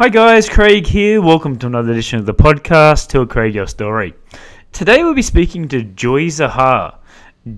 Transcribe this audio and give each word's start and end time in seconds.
Hi 0.00 0.08
guys, 0.08 0.48
Craig 0.48 0.86
here. 0.86 1.20
Welcome 1.20 1.58
to 1.58 1.66
another 1.66 1.92
edition 1.92 2.18
of 2.18 2.24
the 2.24 2.32
podcast, 2.32 3.08
Tell 3.08 3.26
Craig 3.26 3.54
Your 3.54 3.66
Story. 3.66 4.14
Today 4.72 5.04
we'll 5.04 5.12
be 5.12 5.20
speaking 5.20 5.68
to 5.68 5.82
Joy 5.82 6.28
Zahar. 6.28 6.94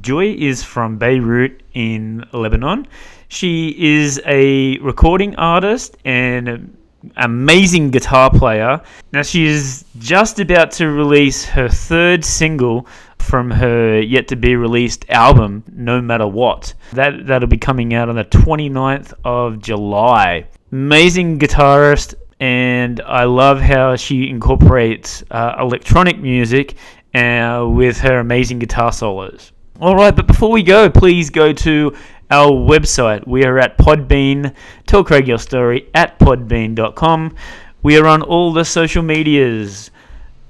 Joy 0.00 0.34
is 0.36 0.60
from 0.60 0.98
Beirut 0.98 1.62
in 1.74 2.27
Lebanon. 2.32 2.88
She 3.28 3.68
is 3.78 4.20
a 4.27 4.77
recording 4.78 5.36
artist 5.36 5.96
and 6.05 6.48
an 6.48 6.77
amazing 7.16 7.92
guitar 7.92 8.28
player. 8.28 8.80
Now 9.12 9.23
she 9.23 9.46
is 9.46 9.84
just 10.01 10.40
about 10.40 10.73
to 10.73 10.88
release 10.88 11.45
her 11.45 11.68
third 11.68 12.24
single 12.24 12.88
from 13.18 13.52
her 13.52 14.01
yet 14.01 14.27
to 14.27 14.34
be 14.34 14.56
released 14.56 15.09
album, 15.10 15.62
No 15.73 16.02
Matter 16.02 16.27
What. 16.27 16.74
That 16.93 17.24
that'll 17.24 17.46
be 17.46 17.56
coming 17.56 17.95
out 17.95 18.09
on 18.09 18.16
the 18.16 18.24
29th 18.24 19.15
of 19.24 19.60
July. 19.60 20.48
Amazing 20.73 21.38
guitarist, 21.38 22.16
and 22.42 23.01
I 23.02 23.23
love 23.23 23.60
how 23.60 23.95
she 23.95 24.28
incorporates 24.28 25.23
uh, 25.30 25.55
electronic 25.60 26.19
music 26.19 26.74
uh, 27.15 27.65
with 27.73 27.98
her 27.98 28.18
amazing 28.18 28.59
guitar 28.59 28.92
solos. 28.92 29.52
All 29.80 29.95
right, 29.95 30.15
but 30.15 30.27
before 30.27 30.51
we 30.51 30.65
go, 30.65 30.91
please 30.91 31.30
go 31.30 31.52
to 31.52 31.95
our 32.32 32.51
website. 32.51 33.28
We 33.28 33.45
are 33.45 33.60
at 33.60 33.78
Podbean. 33.78 34.56
Tell 34.87 35.05
Craig 35.05 35.28
your 35.28 35.38
story 35.38 35.88
at 35.95 36.18
podbean.com. 36.18 37.37
We 37.84 37.96
are 37.96 38.09
on 38.09 38.23
all 38.23 38.52
the 38.52 38.65
social 38.65 39.04
medias. 39.04 39.93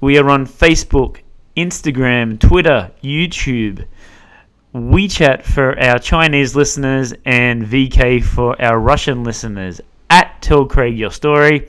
We 0.01 0.17
are 0.17 0.31
on 0.31 0.47
Facebook, 0.47 1.17
Instagram, 1.55 2.39
Twitter, 2.39 2.89
YouTube, 3.03 3.85
WeChat 4.73 5.43
for 5.43 5.79
our 5.79 5.99
Chinese 5.99 6.55
listeners, 6.55 7.13
and 7.23 7.63
VK 7.63 8.23
for 8.23 8.59
our 8.59 8.79
Russian 8.79 9.23
listeners. 9.23 9.79
At 10.13 10.43
Tell 10.43 10.67
Craig 10.67 10.95
Your 10.95 11.09
Story. 11.09 11.67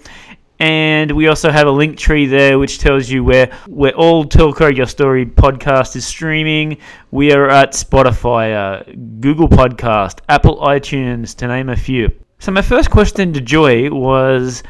And 0.59 1.11
we 1.13 1.29
also 1.29 1.51
have 1.51 1.67
a 1.67 1.71
link 1.71 1.97
tree 1.97 2.27
there 2.27 2.59
which 2.59 2.79
tells 2.79 3.09
you 3.09 3.25
where, 3.25 3.47
where 3.67 3.95
all 3.95 4.27
Tell 4.27 4.53
Craig 4.53 4.77
Your 4.77 4.87
Story 4.87 5.25
podcast 5.25 5.97
is 5.97 6.07
streaming. 6.07 6.77
We 7.11 7.33
are 7.33 7.49
at 7.49 7.73
Spotify, 7.73 8.53
uh, 8.53 8.93
Google 9.19 9.49
Podcast, 9.49 10.19
Apple 10.29 10.59
iTunes, 10.59 11.35
to 11.37 11.47
name 11.47 11.71
a 11.71 11.77
few. 11.77 12.13
So 12.39 12.53
my 12.53 12.61
first 12.61 12.91
question 12.91 13.33
to 13.33 13.41
Joy 13.41 13.89
was, 13.91 14.63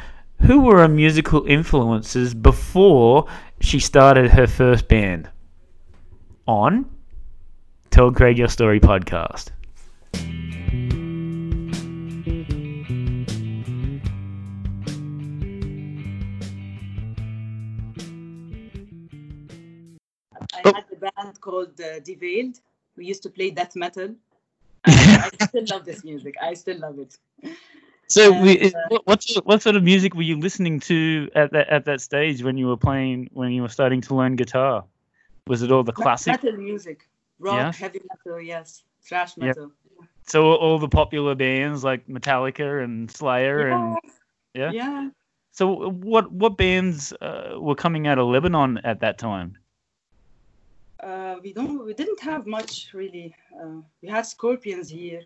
who 0.43 0.61
were 0.61 0.77
her 0.77 0.87
musical 0.87 1.45
influences 1.45 2.33
before 2.33 3.27
she 3.59 3.79
started 3.81 4.31
her 4.31 4.47
first 4.47 4.87
band? 4.87 5.29
On 6.47 6.89
Tell 7.89 8.09
Craig 8.09 8.37
Your 8.37 8.47
Story 8.47 8.79
podcast. 8.79 9.51
I 20.65 20.69
Oh. 20.69 20.73
had 20.73 20.85
a 20.91 20.95
band 20.95 21.41
called 21.41 21.79
uh, 21.79 21.99
Devailed. 21.99 22.59
We 22.97 23.05
used 23.05 23.23
to 23.23 23.29
play 23.29 23.51
death 23.51 23.75
metal. 23.75 24.15
I, 24.85 25.29
I 25.41 25.45
still 25.45 25.65
love 25.69 25.85
this 25.85 26.03
music. 26.03 26.35
I 26.41 26.53
still 26.53 26.79
love 26.79 26.99
it. 26.99 27.17
So, 28.07 28.33
And, 28.33 28.41
we, 28.43 28.59
uh, 28.61 28.71
what, 28.89 29.07
what 29.07 29.23
sort- 29.23 29.45
what 29.45 29.61
sort 29.61 29.75
of 29.75 29.83
music 29.83 30.15
were 30.15 30.21
you 30.21 30.37
listening 30.39 30.79
to 30.81 31.29
at 31.35 31.51
that 31.51 31.69
at 31.69 31.85
that 31.85 32.01
stage 32.01 32.43
when 32.43 32.57
you 32.57 32.67
were 32.67 32.77
playing 32.77 33.29
when 33.33 33.51
you 33.51 33.61
were 33.61 33.69
starting 33.69 34.01
to 34.01 34.15
learn 34.15 34.35
guitar? 34.35 34.83
Was 35.47 35.61
it 35.61 35.71
all 35.71 35.83
the 35.83 35.91
classic? 35.91 36.33
metal 36.43 36.57
music, 36.57 37.07
rock, 37.39 37.55
Yeah. 37.57 37.71
heavy 37.71 38.01
metal, 38.09 38.41
yes, 38.41 38.83
thrash 39.03 39.37
metal. 39.37 39.71
So 40.27 40.53
all 40.53 40.79
the 40.79 40.87
popular 40.89 41.35
bands 41.35 41.83
like 41.83 42.07
Metallica 42.07 42.83
and 42.83 43.09
Slayer 43.11 43.69
and 43.69 43.95
Yeah. 44.53 44.71
yeah. 44.71 44.71
yeah. 44.71 45.09
So 45.51 45.89
what 45.89 46.31
what 46.31 46.57
bands 46.57 47.13
uh, 47.21 47.55
were 47.59 47.75
coming 47.75 48.07
out 48.07 48.17
of 48.19 48.27
Lebanon 48.27 48.79
at 48.83 48.99
that 49.01 49.17
time? 49.17 49.57
Uh, 50.99 51.35
we 51.43 51.53
don't. 51.53 51.85
We 51.85 51.93
didn't 51.93 52.21
have 52.21 52.47
much 52.47 52.89
really. 52.93 53.35
Uh, 53.59 53.81
we 54.01 54.07
had 54.07 54.25
Scorpions 54.25 54.89
here. 54.89 55.23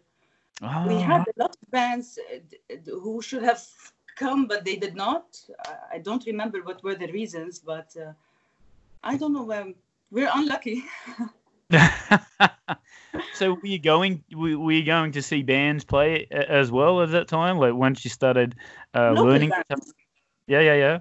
Oh, 0.61 0.85
we 0.87 0.99
had 0.99 1.21
a 1.21 1.33
lot 1.41 1.55
of 1.61 1.71
bands 1.71 2.19
uh, 2.33 2.75
who 2.85 3.21
should 3.21 3.43
have 3.43 3.61
come, 4.17 4.47
but 4.47 4.65
they 4.65 4.75
did 4.75 4.95
not. 4.95 5.39
I- 5.93 5.99
don't 5.99 6.25
remember 6.25 6.61
what 6.63 6.83
were 6.83 6.95
the 6.95 7.11
reasons, 7.11 7.59
but 7.59 7.95
uh, 7.97 8.13
I 9.03 9.17
don't 9.17 9.33
know. 9.33 9.51
Um, 9.51 9.75
we're 10.11 10.29
unlucky. 10.33 10.83
so 13.33 13.53
were 13.53 13.59
you 13.67 13.79
going 13.79 14.23
were, 14.33 14.57
were 14.57 14.71
you 14.71 14.83
going 14.83 15.11
to 15.11 15.21
see 15.21 15.43
bands 15.43 15.83
play 15.83 16.25
as 16.31 16.71
well 16.71 17.01
at 17.01 17.11
that 17.11 17.27
time 17.27 17.57
like 17.59 17.73
once 17.73 18.03
you 18.03 18.09
started 18.09 18.55
uh, 18.95 19.11
learning 19.11 19.49
bands. 19.49 19.93
yeah 20.47 20.61
yeah 20.61 20.73
yeah 20.73 20.99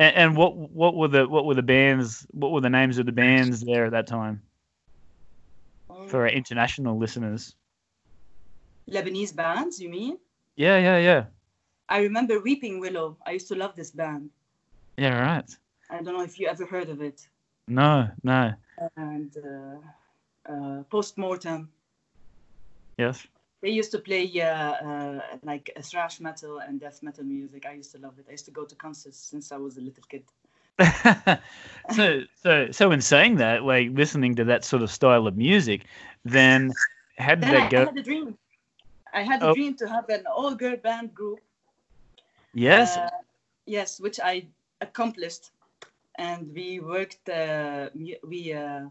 and, 0.00 0.16
and 0.16 0.36
what 0.36 0.56
what 0.56 0.96
were 0.96 1.08
the 1.08 1.28
what 1.28 1.46
were 1.46 1.54
the 1.54 1.62
bands 1.62 2.26
what 2.32 2.52
were 2.52 2.62
the 2.62 2.70
names 2.70 2.98
of 2.98 3.06
the 3.06 3.12
bands 3.12 3.62
there 3.62 3.86
at 3.86 3.92
that 3.92 4.08
time 4.08 4.42
Um, 5.90 6.08
for 6.08 6.22
our 6.22 6.28
international 6.28 6.98
listeners 6.98 7.56
Lebanese 8.90 9.34
bands, 9.36 9.80
you 9.80 9.90
mean? 9.90 10.18
yeah 10.56 10.78
yeah 10.78 10.98
yeah 10.98 11.24
I 11.88 12.00
remember 12.02 12.40
Weeping 12.40 12.80
Willow. 12.80 13.18
I 13.26 13.32
used 13.32 13.48
to 13.48 13.56
love 13.56 13.74
this 13.76 13.90
band. 13.90 14.30
yeah 14.98 15.18
right 15.20 15.50
I 15.90 16.02
don't 16.02 16.14
know 16.14 16.22
if 16.22 16.38
you 16.38 16.48
ever 16.48 16.66
heard 16.66 16.88
of 16.90 17.00
it. 17.02 17.28
no 17.68 18.08
no 18.24 18.54
And 18.96 19.36
uh, 19.36 20.52
uh, 20.52 20.82
Postmortem. 20.90 21.70
yes 22.98 23.26
They 23.62 23.70
used 23.70 23.90
to 23.92 23.98
play 23.98 24.24
uh, 24.40 24.46
uh, 24.88 25.20
like 25.42 25.70
a 25.76 25.82
thrash 25.82 26.20
metal 26.20 26.58
and 26.58 26.80
death 26.80 27.02
metal 27.02 27.24
music. 27.24 27.66
I 27.66 27.72
used 27.74 27.92
to 27.92 27.98
love 27.98 28.18
it. 28.18 28.26
I 28.28 28.32
used 28.32 28.46
to 28.46 28.52
go 28.52 28.64
to 28.64 28.74
concerts 28.76 29.18
since 29.18 29.52
I 29.52 29.56
was 29.56 29.76
a 29.76 29.80
little 29.82 30.04
kid. 30.08 30.24
so 31.88 32.22
so 32.34 32.70
so 32.70 32.90
in 32.92 33.00
saying 33.00 33.36
that 33.36 33.62
like 33.64 33.90
listening 33.92 34.34
to 34.36 34.44
that 34.44 34.64
sort 34.64 34.82
of 34.82 34.90
style 34.90 35.26
of 35.26 35.36
music 35.36 35.84
then 36.24 36.74
how 37.18 37.34
did 37.34 37.48
Then 37.48 37.56
I, 37.56 37.60
that 37.60 37.68
I 37.68 37.70
go 37.70 37.86
had 37.86 37.96
a 37.96 38.02
dream. 38.02 38.38
I 39.12 39.22
had 39.22 39.42
a 39.42 39.48
Oh. 39.48 39.54
dream 39.54 39.74
to 39.76 39.88
have 39.88 40.08
an 40.08 40.26
all-girl 40.26 40.76
band 40.76 41.14
group. 41.14 41.40
yes 42.52 42.98
Uh, 42.98 43.08
yes, 43.66 44.00
which 44.00 44.18
I 44.20 44.48
accomplished, 44.80 45.50
and 46.16 46.52
we 46.54 46.80
worked. 46.80 47.28
Uh, 47.28 47.90
we 47.94 48.52
uh, 48.52 48.88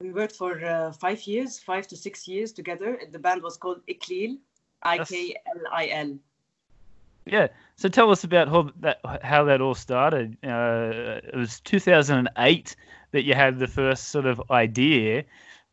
we 0.00 0.10
worked 0.10 0.36
for 0.36 0.64
uh, 0.64 0.92
five 0.92 1.22
years, 1.22 1.58
five 1.58 1.86
to 1.88 1.96
six 1.96 2.26
years 2.26 2.52
together. 2.52 3.00
The 3.10 3.18
band 3.18 3.42
was 3.42 3.56
called 3.56 3.80
Iklil, 3.86 4.38
I 4.82 4.98
K 5.04 5.36
L 5.46 5.62
I 5.72 5.88
L. 5.88 6.18
Yeah. 7.26 7.48
So 7.76 7.88
tell 7.88 8.10
us 8.10 8.24
about 8.24 8.48
how 8.48 8.70
that 8.80 9.00
how 9.22 9.44
that 9.44 9.60
all 9.60 9.74
started. 9.74 10.36
Uh, 10.44 11.20
it 11.24 11.36
was 11.36 11.60
2008 11.60 12.76
that 13.12 13.22
you 13.24 13.34
had 13.34 13.58
the 13.58 13.66
first 13.66 14.08
sort 14.08 14.26
of 14.26 14.42
idea, 14.50 15.24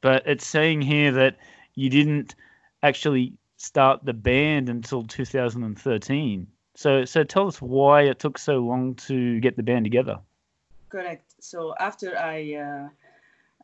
but 0.01 0.23
it's 0.25 0.45
saying 0.45 0.81
here 0.81 1.11
that 1.11 1.37
you 1.75 1.89
didn't 1.89 2.35
actually 2.83 3.33
start 3.57 4.03
the 4.05 4.13
band 4.13 4.69
until 4.69 5.03
2013. 5.03 6.47
So 6.75 7.05
so 7.05 7.23
tell 7.23 7.47
us 7.47 7.61
why 7.61 8.03
it 8.03 8.19
took 8.19 8.37
so 8.37 8.59
long 8.59 8.95
to 9.07 9.39
get 9.41 9.57
the 9.57 9.63
band 9.63 9.85
together. 9.85 10.19
Correct. 10.89 11.33
So 11.39 11.73
after 11.79 12.17
I 12.17 12.55
uh, 12.55 12.89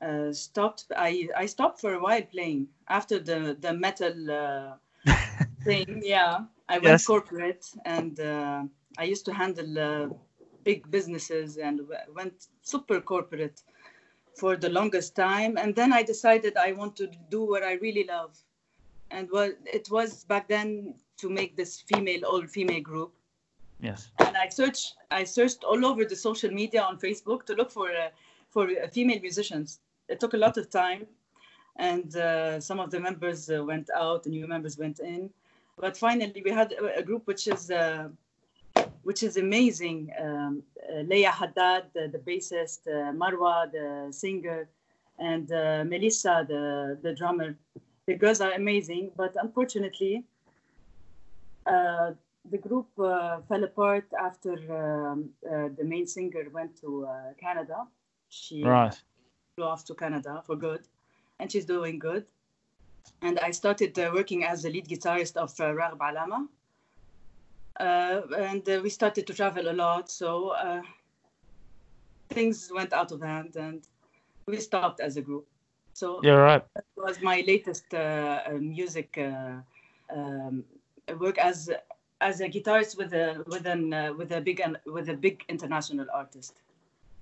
uh, 0.02 0.32
stopped, 0.34 0.86
I 0.96 1.30
I 1.36 1.46
stopped 1.48 1.80
for 1.82 1.94
a 1.94 2.00
while 2.00 2.24
playing 2.24 2.70
after 2.88 3.20
the 3.20 3.58
the 3.60 3.74
metal 3.74 4.32
uh, 4.32 4.76
thing. 5.64 6.02
Yeah, 6.04 6.46
I 6.70 6.80
went 6.80 7.04
Yes. 7.04 7.06
corporate, 7.06 7.66
and 7.86 8.20
uh, 8.20 8.64
I 8.98 9.04
used 9.04 9.26
to 9.26 9.34
handle 9.34 9.80
uh, 9.80 10.08
big 10.64 10.90
businesses 10.92 11.58
and 11.58 11.80
w- 11.80 12.14
went 12.16 12.48
super 12.62 13.02
corporate 13.02 13.62
for 14.36 14.56
the 14.58 14.70
longest 14.70 15.16
time. 15.16 15.58
And 15.58 15.76
then 15.76 15.94
I 15.94 16.04
decided 16.04 16.58
I 16.58 16.74
want 16.74 16.96
to 16.98 17.08
do 17.30 17.44
what 17.44 17.64
I 17.64 17.74
really 17.74 18.04
love, 18.06 18.38
and 19.12 19.30
what 19.32 19.58
it 19.66 19.90
was 19.92 20.24
back 20.26 20.48
then 20.50 20.96
to 21.18 21.30
make 21.30 21.56
this 21.58 21.82
female 21.82 22.26
all 22.26 22.46
female 22.48 22.82
group 22.82 23.14
Yes. 23.80 24.12
and 24.20 24.36
I 24.38 24.50
searched 24.50 24.96
I 25.12 25.24
searched 25.24 25.64
all 25.64 25.86
over 25.86 26.06
the 26.06 26.16
social 26.16 26.52
media 26.52 26.82
on 26.82 26.98
Facebook 27.00 27.46
to 27.46 27.54
look 27.54 27.72
for 27.72 27.90
uh, 27.92 28.10
for 28.50 28.68
female 28.92 29.20
musicians. 29.22 29.80
It 30.10 30.20
took 30.20 30.34
a 30.34 30.38
lot 30.38 30.58
of 30.58 30.70
time, 30.70 31.06
and 31.78 32.16
uh, 32.16 32.60
some 32.60 32.80
of 32.80 32.92
the 32.92 33.00
members 33.00 33.50
uh, 33.50 33.64
went 33.64 33.90
out, 33.96 34.26
and 34.26 34.34
new 34.34 34.48
members 34.48 34.78
went 34.78 35.00
in. 35.00 35.30
But 35.80 35.96
finally, 35.98 36.42
we 36.44 36.52
had 36.52 36.74
a, 36.74 37.04
group 37.04 37.28
which 37.28 37.48
is 37.48 37.70
uh, 37.70 38.10
which 39.04 39.22
is 39.24 39.38
amazing. 39.38 40.12
Um, 40.20 40.64
uh, 40.90 41.04
Leia 41.04 41.32
Haddad, 41.32 41.86
the, 41.94 42.08
the 42.08 42.18
bassist, 42.20 42.88
uh, 42.88 43.14
Marwa, 43.14 43.72
the 43.72 44.12
singer, 44.12 44.68
and 45.20 45.52
uh, 45.52 45.84
Melissa, 45.86 46.46
the 46.48 46.98
the 47.02 47.14
drummer. 47.14 47.56
The 48.08 48.16
girls 48.16 48.40
are 48.42 48.54
amazing, 48.54 49.12
but 49.16 49.36
unfortunately. 49.42 50.24
Uh, 51.66 52.12
the 52.50 52.58
group 52.58 52.88
uh, 52.98 53.42
fell 53.50 53.64
apart 53.64 54.06
after 54.20 54.54
um, 54.54 55.30
uh, 55.46 55.68
the 55.78 55.84
main 55.84 56.08
singer 56.08 56.48
went 56.54 56.80
to 56.80 57.06
uh, 57.06 57.34
Canada. 57.40 57.86
She 58.30 58.64
Right. 58.64 58.96
Flew 59.58 59.66
off 59.66 59.84
to 59.86 59.96
Canada 59.96 60.42
for 60.46 60.56
good, 60.56 60.82
and 61.40 61.52
she's 61.52 61.66
doing 61.66 61.98
good. 61.98 62.26
And 63.24 63.40
I 63.40 63.50
started 63.52 63.98
uh, 63.98 64.12
working 64.14 64.44
as 64.44 64.62
the 64.62 64.70
lead 64.70 64.88
guitarist 64.88 65.36
of 65.36 65.50
uh, 65.60 65.74
Ragheb 65.74 66.00
Alama. 66.00 66.48
uh, 67.80 68.22
and 68.38 68.68
uh, 68.70 68.80
we 68.84 68.90
started 68.90 69.26
to 69.28 69.34
travel 69.34 69.68
a 69.70 69.74
lot. 69.74 70.12
So 70.12 70.50
uh, 70.50 70.82
things 72.30 72.70
went 72.74 72.94
out 72.94 73.12
of 73.12 73.22
hand, 73.22 73.56
and 73.56 73.82
we 74.48 74.58
stopped 74.60 75.00
as 75.00 75.18
a 75.18 75.22
group. 75.22 75.48
So 75.94 76.20
Yeah, 76.24 76.34
right. 76.34 76.64
that 76.76 76.86
was 76.96 77.20
my 77.22 77.44
latest 77.48 77.94
uh, 77.94 78.42
uh, 78.48 78.52
music 78.60 79.18
uh, 79.18 79.56
um, 80.16 80.64
work 81.20 81.40
as 81.40 81.70
as 82.22 82.42
a 82.42 82.48
guitarist 82.50 82.96
with 82.98 83.14
a 83.14 83.44
with 83.48 83.66
an 83.66 83.92
uh, 83.94 84.14
with 84.14 84.32
a 84.32 84.42
big 84.42 84.62
with 84.86 85.10
a 85.10 85.16
big 85.16 85.44
international 85.50 86.06
artist 86.14 86.54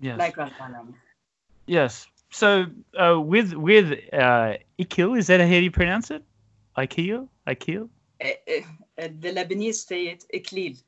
Yes. 0.02 0.18
like 0.20 0.36
Ralph 0.38 0.60
Allen. 0.60 0.96
yes. 1.68 2.08
So 2.36 2.66
uh, 3.00 3.20
with 3.22 3.54
with 3.54 3.94
uh, 4.14 4.56
Ikil, 4.78 5.18
is 5.18 5.28
that 5.28 5.40
how 5.40 5.46
you 5.48 5.72
pronounce 5.72 6.12
it? 6.12 6.24
Ikil? 6.78 7.30
Ikil? 7.48 7.90
Uh, 8.22 8.28
uh, 8.48 9.04
uh, 9.04 9.08
the 9.20 9.32
Lebanese 9.32 9.88
say 9.88 10.08
it 10.08 10.26
Iklil. 10.34 10.84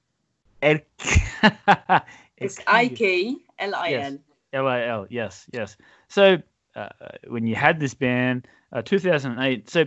El- 0.62 0.80
It's 2.38 2.60
Ikil. 2.60 2.68
I 2.68 2.88
K 2.90 3.36
L 3.60 3.76
I 3.76 3.94
L. 3.94 4.18
L 4.54 4.68
I 4.68 4.82
L. 4.84 5.08
Yes, 5.10 5.48
yes. 5.54 5.78
So 6.10 6.38
uh, 6.76 6.90
when 7.28 7.48
you 7.48 7.56
had 7.56 7.80
this 7.80 7.94
band, 7.94 8.48
uh, 8.74 8.82
2008. 8.82 9.70
So 9.70 9.86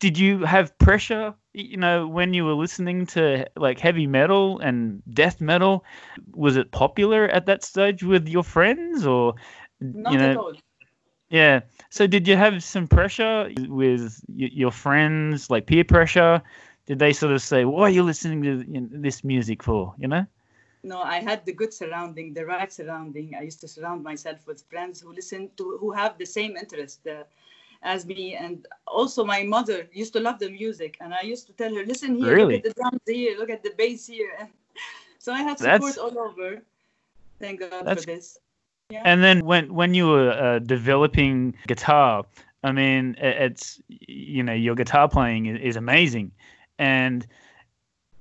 did 0.00 0.18
you 0.18 0.44
have 0.44 0.76
pressure? 0.78 1.34
You 1.52 1.76
know, 1.76 2.08
when 2.08 2.34
you 2.34 2.44
were 2.44 2.54
listening 2.54 3.06
to 3.06 3.46
like 3.56 3.78
heavy 3.78 4.06
metal 4.06 4.58
and 4.60 5.02
death 5.12 5.40
metal, 5.40 5.84
was 6.32 6.56
it 6.56 6.72
popular 6.72 7.28
at 7.28 7.46
that 7.46 7.64
stage 7.64 8.02
with 8.02 8.28
your 8.28 8.44
friends, 8.44 9.06
or 9.06 9.34
Not 9.80 10.12
you 10.12 10.18
know? 10.18 10.30
at 10.30 10.36
all. 10.36 10.52
Yeah. 11.30 11.60
So 11.90 12.06
did 12.06 12.26
you 12.26 12.36
have 12.36 12.62
some 12.62 12.86
pressure 12.88 13.50
with 13.68 14.22
your 14.28 14.70
friends, 14.72 15.48
like 15.48 15.66
peer 15.66 15.84
pressure? 15.84 16.42
Did 16.86 16.98
they 16.98 17.12
sort 17.12 17.32
of 17.32 17.40
say, 17.40 17.64
"What 17.64 17.82
are 17.82 17.90
you 17.90 18.02
listening 18.02 18.42
to 18.42 18.64
this 18.90 19.22
music 19.22 19.62
for?" 19.62 19.94
You 19.98 20.08
know? 20.08 20.26
No, 20.82 21.02
I 21.02 21.20
had 21.20 21.44
the 21.44 21.52
good 21.52 21.72
surrounding, 21.72 22.32
the 22.34 22.46
right 22.46 22.72
surrounding. 22.72 23.34
I 23.36 23.42
used 23.42 23.60
to 23.60 23.68
surround 23.68 24.02
myself 24.02 24.46
with 24.46 24.64
friends 24.68 25.00
who 25.00 25.12
listen 25.12 25.50
to, 25.56 25.76
who 25.78 25.92
have 25.92 26.16
the 26.18 26.24
same 26.24 26.56
interest 26.56 27.06
uh, 27.06 27.24
as 27.82 28.06
me. 28.06 28.34
And 28.34 28.66
also, 28.86 29.24
my 29.24 29.42
mother 29.42 29.86
used 29.92 30.14
to 30.14 30.20
love 30.20 30.38
the 30.38 30.50
music, 30.50 30.96
and 31.00 31.14
I 31.14 31.20
used 31.22 31.46
to 31.46 31.52
tell 31.52 31.72
her, 31.74 31.84
"Listen 31.84 32.16
here, 32.16 32.34
Really? 32.34 32.56
look 32.56 32.66
at 32.66 32.74
the 32.74 32.80
drums 32.80 33.02
here, 33.06 33.38
look 33.38 33.50
at 33.50 33.62
the 33.62 33.72
bass 33.78 34.06
here." 34.06 34.48
so 35.18 35.32
I 35.32 35.42
had 35.42 35.58
That's- 35.58 35.94
support 35.94 35.98
all 35.98 36.18
over. 36.18 36.62
Thank 37.38 37.60
God 37.60 37.84
That's- 37.86 38.04
for 38.04 38.06
this. 38.06 38.38
Yeah. 38.90 39.02
And 39.04 39.22
then 39.22 39.44
when 39.44 39.72
when 39.72 39.94
you 39.94 40.08
were 40.08 40.30
uh, 40.32 40.58
developing 40.58 41.54
guitar, 41.66 42.24
I 42.64 42.72
mean, 42.72 43.16
it's 43.18 43.80
you 43.88 44.42
know 44.42 44.52
your 44.52 44.74
guitar 44.74 45.08
playing 45.08 45.46
is, 45.46 45.60
is 45.60 45.76
amazing, 45.76 46.32
and 46.78 47.26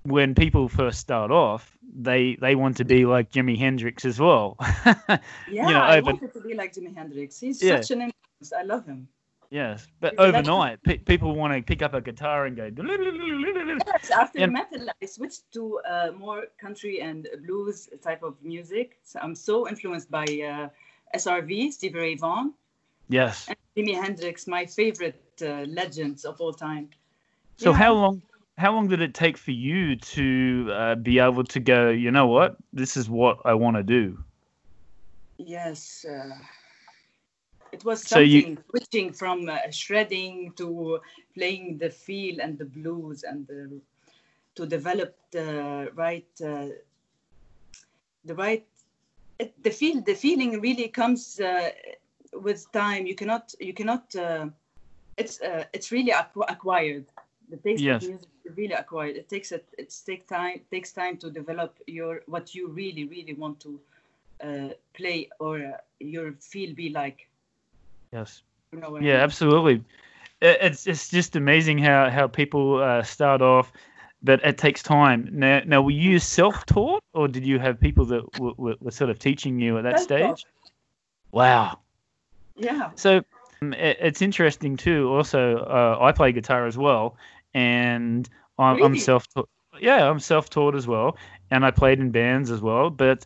when 0.03 0.35
people 0.35 0.69
first 0.69 0.99
start 0.99 1.31
off, 1.31 1.77
they 1.93 2.37
they 2.39 2.55
want 2.55 2.77
to 2.77 2.85
be 2.85 3.05
like 3.05 3.31
Jimi 3.31 3.57
Hendrix 3.57 4.05
as 4.05 4.19
well. 4.19 4.57
yeah, 5.51 5.65
know, 5.65 5.81
I 5.81 5.99
wanted 5.99 6.33
to 6.33 6.41
be 6.41 6.53
like 6.53 6.73
Jimi 6.73 6.95
Hendrix. 6.95 7.39
He's 7.39 7.61
Yeah. 7.61 7.81
such 7.81 7.91
an 7.91 8.01
influence. 8.01 8.53
I 8.57 8.63
love 8.63 8.85
him. 8.85 9.07
Yes, 9.49 9.87
but 9.99 10.17
legend. 10.17 10.47
overnight, 10.49 10.83
pe- 10.83 10.97
people 10.97 11.35
want 11.35 11.53
to 11.53 11.61
pick 11.61 11.81
up 11.81 11.93
a 11.93 12.01
guitar 12.01 12.45
and 12.45 12.55
go. 12.57 12.69
Yes, 13.87 14.11
after 14.11 14.39
And- 14.39 14.53
metal, 14.53 14.87
I 15.01 15.05
switched 15.05 15.51
to 15.53 15.79
uh, 15.89 16.11
more 16.17 16.45
country 16.59 17.01
and 17.01 17.27
blues 17.45 17.89
type 18.01 18.23
of 18.23 18.35
music. 18.43 18.99
So 19.03 19.19
I'm 19.21 19.35
so 19.35 19.67
influenced 19.67 20.09
by 20.11 20.23
uh, 20.25 20.69
SRV, 21.17 21.71
Stevie 21.73 21.99
Ray 21.99 22.15
Vaughan, 22.15 22.53
Yes. 23.09 23.47
and 23.47 23.57
Jimi 23.75 23.95
Hendrix, 23.95 24.47
my 24.47 24.65
favorite 24.65 25.21
uh, 25.41 25.65
legends 25.67 26.25
of 26.25 26.39
all 26.41 26.53
time. 26.53 26.89
So 27.57 27.71
Yeah. 27.71 27.77
how 27.77 27.93
long 27.93 28.21
how 28.57 28.73
long 28.73 28.87
did 28.89 29.01
it 29.01 29.13
take 29.13 29.37
for 29.37 29.51
you 29.51 29.95
to 29.95 30.69
uh, 30.73 30.95
be 30.95 31.19
able 31.19 31.43
to 31.45 31.59
go? 31.59 31.89
You 31.89 32.11
know 32.11 32.27
what? 32.27 32.57
This 32.73 32.97
is 32.97 33.09
what 33.09 33.39
I 33.45 33.53
want 33.53 33.77
to 33.77 33.83
do. 33.83 34.17
Yes, 35.37 36.05
uh, 36.05 36.35
it 37.71 37.83
was 37.85 38.03
So 38.03 38.19
you- 38.19 38.43
something 38.43 38.57
switching 38.69 39.13
from 39.13 39.49
uh, 39.49 39.57
shredding 39.71 40.53
to 40.57 40.99
playing 41.35 41.77
the 41.79 41.89
feel 41.89 42.39
and 42.41 42.57
the 42.57 42.65
blues 42.65 43.23
and 43.23 43.47
the, 43.47 43.81
to 44.55 44.65
develop 44.65 45.15
the 45.31 45.91
right 45.95 46.27
uh, 46.43 46.67
the 48.25 48.35
right 48.35 48.65
it, 49.39 49.53
the 49.63 49.71
feel 49.71 50.01
the 50.01 50.15
feeling 50.15 50.61
really 50.61 50.87
comes 50.89 51.39
uh, 51.39 51.69
with 52.33 52.71
time. 52.71 53.05
You 53.07 53.15
cannot 53.15 53.53
you 53.59 53.73
cannot 53.73 54.15
uh, 54.15 54.47
it's 55.17 55.41
uh, 55.41 55.65
it's 55.73 55.91
really 55.91 56.11
acqu- 56.11 56.49
acquired. 56.49 57.05
The 57.49 57.57
taste 57.57 57.87
Yes. 57.87 58.01
of 58.01 58.01
music 58.01 58.29
is 58.45 58.57
really 58.57 58.73
acquired. 58.73 59.17
It 59.17 59.29
takes 59.29 59.51
it 59.51 59.65
it 59.77 59.93
take 60.05 60.27
time 60.27 60.61
takes 60.71 60.93
time 60.93 61.17
to 61.19 61.31
develop 61.31 61.77
your 61.87 62.21
what 62.27 62.55
you 62.55 62.69
really 62.69 63.05
really 63.05 63.33
want 63.33 63.59
to 63.61 63.79
uh, 64.43 64.69
play 64.93 65.29
or 65.39 65.59
uh, 65.59 65.77
your 65.99 66.33
feel 66.41 66.75
be 66.75 66.89
like. 66.89 67.28
Yes. 68.11 68.43
You 68.71 68.79
know 68.79 68.91
what 68.91 69.01
I 69.01 69.05
Yeah, 69.05 69.15
absolutely. 69.15 69.83
It's 70.41 70.87
it's 70.87 71.09
just 71.09 71.35
amazing 71.35 71.79
how 71.79 72.09
how 72.09 72.27
people 72.27 72.81
uh, 72.81 73.03
start 73.03 73.41
off, 73.41 73.73
but 74.23 74.43
it 74.43 74.57
takes 74.57 74.81
time. 74.81 75.29
Now, 75.31 75.61
now 75.65 75.81
were 75.81 75.91
you 75.91 76.17
self 76.19 76.65
taught, 76.65 77.03
or 77.13 77.27
did 77.27 77.45
you 77.45 77.59
have 77.59 77.79
people 77.79 78.05
that 78.05 78.23
w- 78.33 78.55
w- 78.55 78.77
were 78.79 78.91
sort 78.91 79.09
of 79.09 79.19
teaching 79.19 79.59
you 79.59 79.77
at 79.77 79.83
that 79.83 79.99
Self-taught. 79.99 80.39
stage? 80.39 80.51
Wow. 81.31 81.79
Yeah. 82.55 82.91
So 82.95 83.21
um, 83.61 83.73
it, 83.73 83.97
it's 83.99 84.21
interesting 84.21 84.77
too. 84.77 85.09
Also, 85.09 85.57
uh, 85.57 85.97
I 85.99 86.11
play 86.13 86.31
guitar 86.31 86.65
as 86.67 86.77
well, 86.77 87.17
and 87.53 88.29
I'm, 88.57 88.81
I'm 88.81 88.95
self 88.95 89.27
taught. 89.33 89.49
Yeah, 89.79 90.09
I'm 90.09 90.19
self 90.19 90.49
taught 90.49 90.75
as 90.75 90.87
well, 90.87 91.17
and 91.51 91.65
I 91.65 91.71
played 91.71 91.99
in 91.99 92.11
bands 92.11 92.49
as 92.49 92.61
well. 92.61 92.89
But 92.89 93.25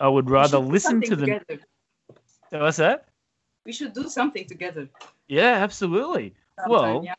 I 0.00 0.08
would 0.08 0.28
rather 0.28 0.58
listen 0.58 1.00
to 1.02 1.16
them. 1.16 1.40
together. 1.40 1.62
What's 2.50 2.78
that? 2.78 3.07
We 3.68 3.74
should 3.74 3.92
do 3.92 4.08
something 4.08 4.46
together. 4.46 4.88
Yeah, 5.28 5.62
absolutely. 5.62 6.32
sometime, 6.58 6.70
Well, 6.70 7.04
yeah. 7.04 7.14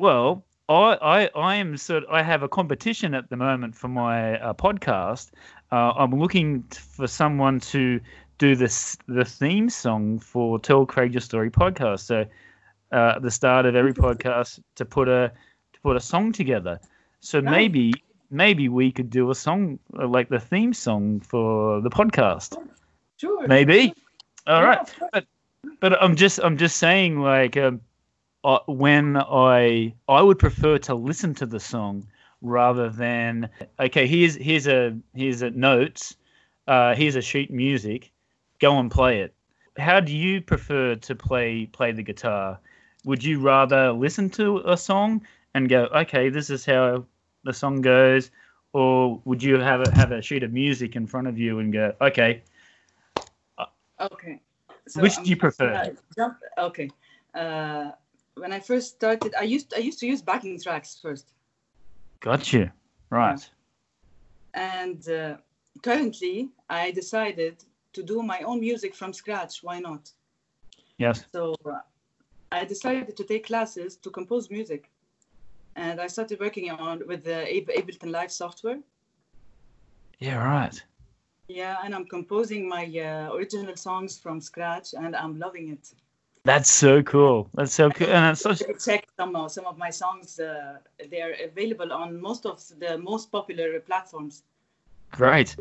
Well, 0.00 0.44
I, 0.68 0.98
I, 1.00 1.30
I 1.36 1.54
am 1.54 1.76
sort. 1.76 2.02
I 2.10 2.24
have 2.24 2.42
a 2.42 2.48
competition 2.48 3.14
at 3.14 3.30
the 3.30 3.36
moment 3.36 3.76
for 3.76 3.86
my 3.86 4.36
uh, 4.40 4.52
podcast. 4.52 5.30
Uh, 5.70 5.92
I'm 5.96 6.10
looking 6.18 6.64
for 6.96 7.06
someone 7.06 7.60
to 7.60 8.00
do 8.38 8.56
this 8.56 8.98
the 9.06 9.24
theme 9.24 9.70
song 9.70 10.18
for 10.18 10.58
Tell 10.58 10.84
Craig 10.86 11.14
Your 11.14 11.20
Story 11.20 11.50
podcast. 11.52 12.00
So, 12.00 12.26
uh, 12.90 13.12
at 13.14 13.22
the 13.22 13.30
start 13.30 13.64
of 13.64 13.76
every 13.76 13.94
podcast, 13.94 14.58
to 14.74 14.84
put 14.84 15.08
a 15.08 15.30
to 15.72 15.80
put 15.82 15.94
a 15.96 16.00
song 16.00 16.32
together. 16.32 16.80
So 17.20 17.38
Nice. 17.38 17.52
maybe 17.52 17.92
maybe 18.32 18.68
we 18.68 18.90
could 18.90 19.08
do 19.08 19.30
a 19.30 19.36
song 19.36 19.78
uh, 19.96 20.08
like 20.08 20.30
the 20.30 20.40
theme 20.40 20.74
song 20.74 21.20
for 21.20 21.80
the 21.80 21.90
podcast. 21.90 22.58
Sure. 23.20 23.46
Maybe. 23.46 23.94
All 24.48 24.60
Yeah, 24.62 24.68
right 24.68 24.80
of 24.80 24.98
course. 24.98 25.24
But 25.80 26.02
I'm 26.02 26.16
just 26.16 26.40
I'm 26.42 26.56
just 26.56 26.76
saying 26.76 27.20
like 27.20 27.56
um, 27.56 27.80
uh, 28.44 28.58
when 28.66 29.16
I 29.16 29.94
I 30.08 30.22
would 30.22 30.38
prefer 30.38 30.78
to 30.78 30.94
listen 30.94 31.34
to 31.36 31.46
the 31.46 31.60
song 31.60 32.06
rather 32.42 32.88
than 32.90 33.48
okay 33.80 34.06
here's 34.06 34.34
here's 34.36 34.66
a 34.66 34.96
here's 35.14 35.42
a 35.42 35.50
notes 35.50 36.16
uh, 36.66 36.94
here's 36.94 37.16
a 37.16 37.22
sheet 37.22 37.50
music 37.50 38.10
go 38.58 38.78
and 38.78 38.90
play 38.90 39.20
it. 39.20 39.34
How 39.78 40.00
do 40.00 40.16
you 40.16 40.40
prefer 40.40 40.94
to 40.94 41.14
play 41.14 41.66
play 41.66 41.92
the 41.92 42.02
guitar? 42.02 42.58
Would 43.04 43.22
you 43.22 43.40
rather 43.40 43.92
listen 43.92 44.30
to 44.30 44.62
a 44.66 44.76
song 44.76 45.26
and 45.54 45.68
go 45.68 45.84
okay 45.94 46.28
this 46.28 46.50
is 46.50 46.64
how 46.64 47.04
the 47.44 47.52
song 47.52 47.80
goes, 47.80 48.30
or 48.72 49.20
would 49.24 49.42
you 49.42 49.58
have 49.60 49.80
a, 49.80 49.90
have 49.94 50.12
a 50.12 50.22
sheet 50.22 50.42
of 50.42 50.52
music 50.52 50.96
in 50.96 51.06
front 51.06 51.28
of 51.28 51.38
you 51.38 51.58
and 51.60 51.72
go 51.72 51.94
okay 52.00 52.42
Okay. 54.00 54.40
Which 54.94 55.18
I'm 55.18 55.24
do 55.24 55.30
you 55.30 55.36
prefer? 55.36 55.94
jump- 56.16 56.38
Okay. 56.58 56.90
Uh, 57.34 57.90
when 58.34 58.52
I 58.52 58.60
first 58.60 58.94
started, 58.96 59.34
I 59.34 59.42
used 59.42 59.74
I 59.74 59.80
used 59.80 59.98
to 60.00 60.06
use 60.06 60.22
backing 60.22 60.60
tracks 60.60 60.98
first, 61.02 61.32
got 62.20 62.52
you 62.52 62.70
right. 63.10 63.50
and 64.54 65.08
uh, 65.08 65.36
currently 65.82 66.50
I 66.68 66.90
decided 66.92 67.64
to 67.92 68.02
do 68.02 68.22
my 68.22 68.40
own 68.40 68.60
music 68.60 68.94
from 68.94 69.12
scratch. 69.12 69.62
Why 69.62 69.80
not? 69.80 70.12
Yes. 70.98 71.24
So 71.32 71.54
uh, 71.64 71.80
I 72.52 72.64
decided 72.64 73.16
to 73.16 73.24
take 73.24 73.46
classes 73.46 73.96
to 73.96 74.10
compose 74.10 74.50
music, 74.50 74.90
and 75.74 76.00
I 76.00 76.06
started 76.08 76.40
working 76.40 76.70
on 76.70 77.02
with 77.06 77.24
the 77.24 77.40
Ab- 77.56 77.74
Ableton 77.78 78.10
Live 78.10 78.30
software. 78.32 78.80
Yeah, 80.18 80.36
right. 80.36 80.82
Yeah, 81.48 81.76
and 81.84 81.94
I'm 81.94 82.06
composing 82.06 82.68
my 82.68 82.84
uh, 82.86 83.34
original 83.34 83.76
songs 83.76 84.18
from 84.18 84.40
scratch, 84.40 84.94
and 84.94 85.14
I'm 85.14 85.38
loving 85.38 85.70
it. 85.70 85.92
That's 86.44 86.70
so 86.70 87.02
cool. 87.02 87.48
That's 87.54 87.72
so 87.72 87.90
cool. 87.90 88.08
And 88.08 88.32
it's 88.32 88.40
such, 88.42 88.62
check 88.84 89.06
some 89.18 89.34
of 89.36 89.50
some 89.50 89.66
of 89.66 89.76
my 89.78 89.90
songs. 89.90 90.38
Uh, 90.38 90.78
they 91.10 91.20
are 91.22 91.34
available 91.44 91.92
on 91.92 92.20
most 92.20 92.46
of 92.46 92.60
the 92.78 92.98
most 92.98 93.30
popular 93.32 93.80
platforms. 93.80 94.42
great. 95.12 95.56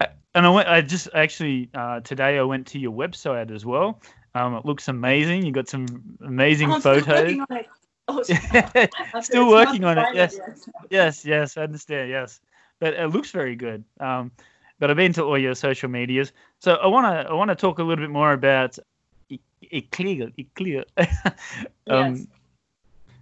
Uh, 0.00 0.06
And 0.34 0.46
I 0.46 0.50
went. 0.50 0.68
I 0.68 0.80
just 0.80 1.08
actually 1.14 1.68
uh, 1.74 2.00
today 2.00 2.38
I 2.38 2.42
went 2.42 2.66
to 2.68 2.78
your 2.78 2.92
website 2.92 3.50
as 3.50 3.64
well. 3.64 4.00
Um, 4.34 4.54
it 4.54 4.64
looks 4.64 4.88
amazing. 4.88 5.44
You 5.44 5.52
got 5.52 5.68
some 5.68 5.86
amazing 6.20 6.70
I'm 6.70 6.80
still 6.80 7.00
photos. 7.00 7.06
working 7.08 7.40
on 7.40 7.56
it. 7.56 7.66
Oh, 8.08 8.22
Still 9.20 9.48
working 9.48 9.84
on 9.84 9.98
it, 9.98 10.06
yes. 10.14 10.38
yes, 10.90 11.24
yes, 11.24 11.56
I 11.56 11.62
understand. 11.62 12.10
Yes, 12.10 12.40
but 12.78 12.94
it 12.94 13.08
looks 13.10 13.30
very 13.30 13.56
good. 13.56 13.84
Um, 14.00 14.30
but 14.80 14.90
I've 14.90 14.96
been 14.96 15.12
to 15.12 15.22
all 15.22 15.38
your 15.38 15.54
social 15.54 15.88
medias, 15.88 16.32
so 16.58 16.74
I 16.74 16.88
want 16.88 17.06
to 17.06 17.30
I 17.30 17.34
want 17.34 17.50
to 17.50 17.54
talk 17.54 17.78
a 17.78 17.84
little 17.84 18.02
bit 18.02 18.10
more 18.10 18.32
about 18.32 18.78
E- 19.28 19.38
Eclear. 19.70 20.32
Eclear. 20.36 20.84
um, 20.96 21.06
Yes. 21.86 22.26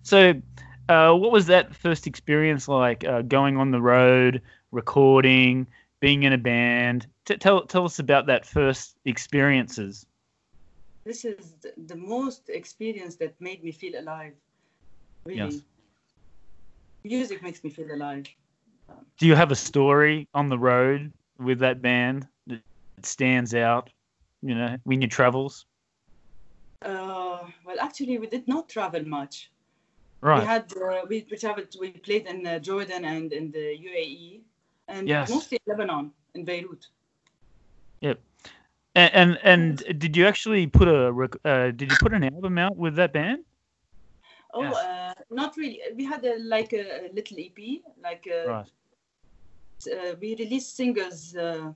So, 0.03 0.33
uh, 0.89 1.13
what 1.13 1.33
was 1.33 1.47
that 1.47 1.75
first 1.75 2.07
experience 2.07 2.67
like? 2.69 3.05
Uh, 3.05 3.23
going 3.23 3.59
on 3.59 3.71
the 3.71 3.83
road, 3.83 4.41
recording, 4.73 5.67
being 6.01 6.23
in 6.23 6.33
a 6.33 6.39
band. 6.39 7.07
T- 7.27 7.37
tell 7.37 7.67
tell 7.67 7.85
us 7.85 7.99
about 7.99 8.27
that 8.27 8.47
first 8.47 8.97
experiences. 9.05 10.07
This 11.05 11.25
is 11.25 11.55
the, 11.63 11.73
the 11.87 11.97
most 11.97 12.49
experience 12.49 13.17
that 13.17 13.39
made 13.41 13.63
me 13.63 13.73
feel 13.73 14.01
alive. 14.01 14.33
Really. 15.27 15.39
Yes. 15.39 15.63
Music 17.05 17.43
makes 17.43 17.63
me 17.65 17.71
feel 17.71 17.91
alive. 17.93 18.27
Do 19.19 19.27
you 19.27 19.35
have 19.35 19.51
a 19.51 19.57
story 19.57 20.29
on 20.35 20.49
the 20.49 20.59
road 20.59 21.13
with 21.39 21.59
that 21.61 21.81
band 21.83 22.27
that 22.47 22.63
stands 23.03 23.55
out? 23.55 23.91
You 24.43 24.55
know, 24.55 24.77
in 24.87 25.03
your 25.03 25.09
travels. 25.09 25.67
Uh, 26.83 27.41
well, 27.67 27.81
actually, 27.81 28.19
we 28.19 28.29
did 28.29 28.47
not 28.47 28.69
travel 28.69 29.05
much. 29.05 29.51
Right. 30.21 30.41
We 30.41 30.47
had 30.47 30.73
uh, 30.77 31.07
we, 31.09 31.27
we 31.31 31.37
traveled. 31.37 31.75
We 31.81 31.91
played 31.91 32.27
in 32.27 32.47
uh, 32.47 32.59
Jordan 32.61 33.05
and 33.05 33.33
in 33.33 33.51
the 33.51 33.77
UAE, 33.89 34.41
and 34.87 35.09
Yes. 35.09 35.31
mostly 35.31 35.59
Lebanon 35.67 36.13
in 36.35 36.45
Beirut. 36.45 36.89
And, 38.99 39.15
and 39.15 39.39
and 39.45 39.99
did 40.01 40.17
you 40.17 40.27
actually 40.27 40.67
put 40.67 40.89
a 40.89 41.13
rec- 41.13 41.39
uh, 41.45 41.71
did 41.71 41.93
you 41.93 41.97
put 42.01 42.13
an 42.13 42.25
album 42.25 42.59
out 42.59 42.77
with 42.77 42.97
that 42.97 43.13
band? 43.13 43.45
Oh, 44.53 44.63
Yes. 44.63 44.75
uh, 44.75 45.15
not 45.31 45.57
really. 45.57 45.81
We 45.95 46.05
had 46.05 46.25
a, 46.25 46.39
like 46.39 46.73
a, 46.73 47.07
a 47.07 47.13
little 47.13 47.39
EP. 47.39 47.81
Like 48.03 48.27
uh, 48.27 48.49
Right. 48.49 48.67
Uh, 49.87 50.15
we 50.21 50.35
released 50.37 50.77
singles. 50.77 51.37
Uh, 51.37 51.73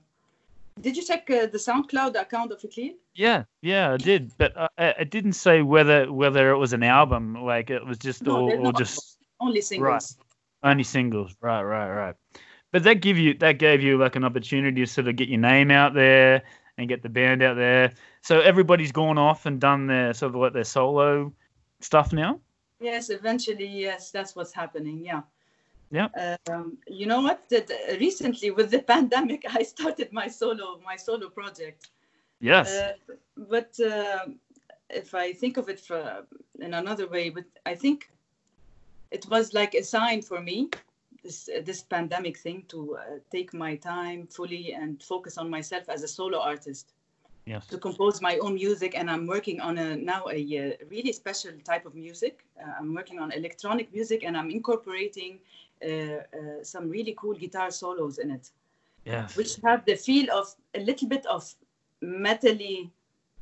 did 0.81 0.97
you 0.97 1.03
check 1.03 1.29
uh, 1.29 1.45
the 1.45 1.57
SoundCloud 1.57 2.19
account 2.19 2.51
of 2.51 2.59
Iklil? 2.59 2.95
Yeah, 3.13 3.43
yeah, 3.61 3.93
I 3.93 3.97
did, 3.97 4.31
but 4.37 4.57
uh, 4.57 4.67
I, 4.77 4.95
I 4.99 5.03
didn't 5.03 5.33
say 5.33 5.61
whether 5.61 6.11
whether 6.11 6.49
it 6.49 6.57
was 6.57 6.73
an 6.73 6.83
album, 6.83 7.35
like 7.45 7.69
it 7.69 7.85
was 7.85 7.97
just 7.97 8.23
No, 8.23 8.49
or 8.49 8.73
just 8.73 9.19
Only 9.39 9.61
singles. 9.61 10.17
Right, 10.63 10.71
only 10.71 10.83
singles. 10.83 11.35
Right, 11.41 11.61
right, 11.61 11.91
right. 11.93 12.15
But 12.71 12.83
that 12.83 13.01
give 13.01 13.19
you 13.19 13.35
that 13.35 13.59
gave 13.59 13.83
you 13.83 13.97
like 13.97 14.15
an 14.15 14.23
opportunity 14.23 14.81
to 14.81 14.87
sort 14.87 15.07
of 15.07 15.15
get 15.15 15.29
your 15.29 15.39
name 15.39 15.69
out 15.69 15.93
there 15.93 16.41
and 16.77 16.89
get 16.89 17.03
the 17.03 17.09
band 17.09 17.43
out 17.43 17.55
there. 17.55 17.93
So 18.21 18.39
everybody's 18.39 18.91
gone 18.91 19.19
off 19.19 19.45
and 19.45 19.61
done 19.61 19.85
their 19.85 20.13
sort 20.13 20.33
of 20.33 20.41
like 20.41 20.53
their 20.53 20.63
solo 20.63 21.31
stuff 21.81 22.13
now. 22.13 22.39
Yes, 22.79 23.09
eventually, 23.09 23.67
yes, 23.67 24.11
that's 24.11 24.35
what's 24.35 24.51
happening. 24.51 25.05
Yeah. 25.05 25.21
Yeah. 25.91 26.07
Um, 26.49 26.77
you 26.87 27.05
know 27.05 27.21
what? 27.21 27.47
That 27.49 27.69
uh, 27.69 27.97
recently 27.97 28.51
with 28.51 28.71
the 28.71 28.79
pandemic, 28.93 29.45
I 29.49 29.63
started 29.63 30.11
my 30.11 30.27
solo 30.27 30.79
my 30.83 30.95
solo 30.95 31.29
project. 31.29 31.89
Yes. 32.39 32.69
Uh, 32.71 32.93
but 33.37 33.79
uh, 33.79 34.25
if 34.89 35.13
I 35.15 35.33
think 35.33 35.57
of 35.57 35.69
it 35.69 35.79
for, 35.79 36.25
in 36.59 36.73
another 36.73 37.07
way, 37.07 37.29
but 37.29 37.45
I 37.65 37.75
think 37.75 38.09
it 39.11 39.27
was 39.29 39.53
like 39.53 39.73
a 39.75 39.83
sign 39.83 40.21
for 40.21 40.41
me, 40.41 40.69
this 41.23 41.49
uh, 41.49 41.61
this 41.63 41.81
pandemic 41.83 42.37
thing, 42.37 42.65
to 42.67 42.97
uh, 42.97 43.01
take 43.31 43.53
my 43.53 43.75
time 43.75 44.27
fully 44.27 44.73
and 44.73 45.01
focus 45.01 45.37
on 45.37 45.49
myself 45.49 45.89
as 45.89 46.03
a 46.03 46.07
solo 46.07 46.39
artist 46.39 46.93
yes. 47.45 47.67
to 47.67 47.77
compose 47.77 48.21
my 48.21 48.37
own 48.37 48.55
music. 48.55 48.97
And 48.97 49.09
I'm 49.09 49.27
working 49.27 49.61
on 49.61 49.77
a 49.77 49.95
now 49.95 50.25
a 50.31 50.39
uh, 50.59 50.85
really 50.89 51.13
special 51.13 51.51
type 51.63 51.85
of 51.85 51.95
music. 51.95 52.45
Uh, 52.59 52.71
I'm 52.79 52.93
working 52.93 53.19
on 53.19 53.31
electronic 53.31 53.93
music, 53.93 54.23
and 54.23 54.35
I'm 54.35 54.51
incorporating 54.51 55.39
some 56.61 56.89
really 56.89 57.15
cool 57.17 57.33
guitar 57.35 57.71
solos 57.71 58.17
in 58.17 58.31
it 58.31 58.49
which 59.35 59.57
have 59.63 59.85
the 59.85 59.95
feel 59.95 60.31
of 60.31 60.53
a 60.75 60.79
little 60.79 61.07
bit 61.07 61.25
of 61.25 61.43
metally 62.01 62.89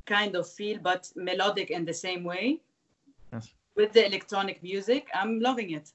kind 0.05 0.35
of 0.35 0.47
feel, 0.49 0.79
but 0.81 1.11
melodic 1.15 1.69
in 1.69 1.85
the 1.85 1.93
same 1.93 2.23
way. 2.23 2.59
Yes. 3.31 3.53
With 3.75 3.93
the 3.93 4.05
electronic 4.05 4.61
music, 4.63 5.07
I'm 5.13 5.39
loving 5.39 5.71
it. 5.71 5.91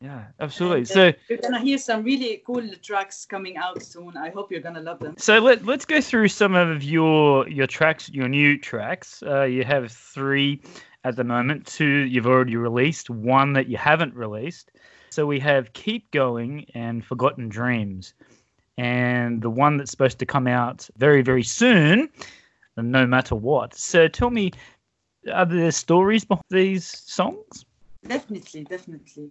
Yeah. 0.00 0.24
Absolutely. 0.40 0.80
And, 0.80 0.90
uh, 0.90 0.94
So. 0.94 1.12
you're 1.28 1.38
gonna 1.38 1.60
hear 1.60 1.78
some 1.78 2.02
really 2.02 2.42
cool 2.44 2.68
tracks 2.82 3.24
coming 3.24 3.56
out 3.56 3.82
soon. 3.82 4.16
I 4.16 4.30
hope 4.30 4.50
you're 4.50 4.60
gonna 4.60 4.80
love 4.80 4.98
them. 5.00 5.14
So 5.18 5.38
let, 5.38 5.64
let's 5.64 5.84
go 5.84 6.00
through 6.00 6.28
some 6.28 6.54
of 6.54 6.82
your 6.82 7.48
your 7.48 7.66
tracks, 7.66 8.08
your 8.08 8.28
new 8.28 8.58
tracks. 8.58 9.22
Uh, 9.22 9.42
you 9.42 9.64
have 9.64 9.92
three 9.92 10.60
at 11.04 11.14
the 11.16 11.24
moment. 11.24 11.66
Two 11.66 11.86
you've 11.86 12.26
already 12.26 12.56
released, 12.56 13.10
one 13.10 13.52
that 13.52 13.68
you 13.68 13.76
haven't 13.76 14.14
released. 14.14 14.72
So 15.12 15.26
we 15.26 15.38
have 15.40 15.74
Keep 15.74 16.10
Going 16.10 16.64
and 16.74 17.04
Forgotten 17.04 17.50
Dreams. 17.50 18.14
And 18.78 19.42
the 19.42 19.50
one 19.50 19.76
that's 19.76 19.90
supposed 19.90 20.18
to 20.20 20.26
come 20.26 20.46
out 20.46 20.88
very, 20.96 21.20
very 21.20 21.42
soon, 21.42 22.08
no 22.78 23.06
matter 23.06 23.34
what. 23.34 23.74
So 23.74 24.08
tell 24.08 24.30
me, 24.30 24.52
are 25.30 25.44
there 25.44 25.70
stories 25.70 26.24
behind 26.24 26.44
these 26.48 26.86
songs? 26.86 27.66
Definitely, 28.08 28.64
definitely. 28.64 29.30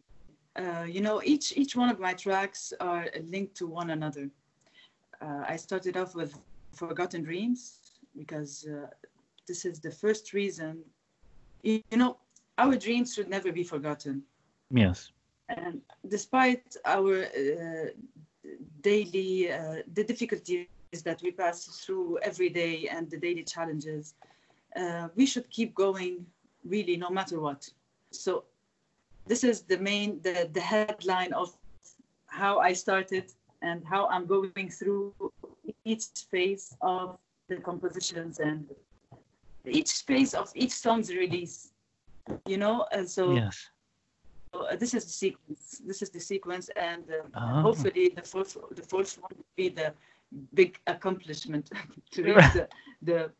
Uh, 0.56 0.86
you 0.88 1.02
know, 1.02 1.20
each 1.26 1.58
each 1.58 1.76
one 1.76 1.90
of 1.90 2.00
my 2.00 2.14
tracks 2.14 2.74
are 2.80 3.08
linked 3.24 3.56
to 3.56 3.66
one 3.66 3.90
another. 3.90 4.30
Uh, 5.20 5.44
I 5.48 5.56
started 5.56 5.98
off 5.98 6.14
with 6.14 6.40
Forgotten 6.74 7.24
Dreams 7.24 7.80
because 8.16 8.68
uh, 8.68 8.86
this 9.48 9.66
is 9.66 9.80
the 9.80 9.92
first 9.92 10.34
reason. 10.34 10.84
You, 11.64 11.82
you 11.90 11.98
know, 11.98 12.18
our 12.60 12.76
dreams 12.76 13.16
should 13.16 13.30
never 13.30 13.52
be 13.52 13.64
forgotten. 13.64 14.22
Yes. 14.70 15.12
And 15.58 15.82
despite 16.08 16.76
our 16.86 17.24
uh, 17.24 17.88
daily 18.82 19.52
uh, 19.52 19.84
the 19.94 20.04
difficulties 20.04 20.68
that 21.04 21.22
we 21.22 21.32
pass 21.32 21.66
through 21.84 22.20
every 22.22 22.50
day 22.50 22.88
and 22.90 23.10
the 23.10 23.18
daily 23.18 23.44
challenges, 23.44 24.14
uh, 24.76 25.10
we 25.16 25.26
should 25.26 25.50
keep 25.50 25.76
going, 25.76 26.26
really, 26.64 26.96
no 26.98 27.10
matter 27.10 27.40
what. 27.40 27.70
So 28.12 28.46
this 29.28 29.44
is 29.44 29.62
the 29.62 29.78
main 29.78 30.22
the, 30.22 30.50
the 30.54 30.62
headline 30.62 31.34
of 31.34 31.56
how 32.28 32.60
I 32.60 32.74
started 32.74 33.32
and 33.62 33.86
how 33.86 34.08
I'm 34.08 34.26
going 34.26 34.70
through 34.70 35.14
each 35.86 36.06
phase 36.32 36.76
of 36.82 37.18
the 37.48 37.58
compositions 37.58 38.40
and 38.40 38.66
each 39.66 39.92
phase 40.08 40.34
of 40.34 40.52
each 40.56 40.72
song's 40.72 41.10
release. 41.14 41.72
You 42.48 42.58
know, 42.58 42.86
and 42.92 43.10
so 43.10 43.36
Yes. 43.36 43.70
This 44.54 44.76
is 44.76 44.90
the 44.90 44.96
sequence. 44.96 45.82
This 45.86 46.02
is 46.02 46.10
the 46.10 46.20
sequence, 46.20 46.70
and 46.70 47.04
uh, 47.10 47.24
Ah. 47.34 47.62
hopefully 47.62 48.10
the 48.16 48.22
fourth 48.22 48.58
the 48.72 48.84
fourth 48.84 49.18
one 49.20 49.32
will 49.36 49.54
be 49.56 49.70
the 49.70 49.94
big 50.54 50.80
accomplishment 50.88 51.70
to 52.12 52.24
reach 52.24 52.52
the, 52.54 52.68
the 53.02 53.32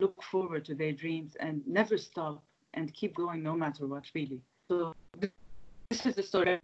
look 0.00 0.22
forward 0.22 0.64
to 0.66 0.74
their 0.74 0.92
dreams 0.92 1.36
and 1.40 1.62
never 1.66 1.96
stop 1.98 2.42
and 2.74 2.92
keep 2.94 3.14
going 3.14 3.42
no 3.42 3.54
matter 3.54 3.86
what. 3.86 4.04
Really. 4.14 4.40
So 4.68 4.92
this 5.90 6.06
is 6.06 6.14
the 6.14 6.22
story 6.22 6.60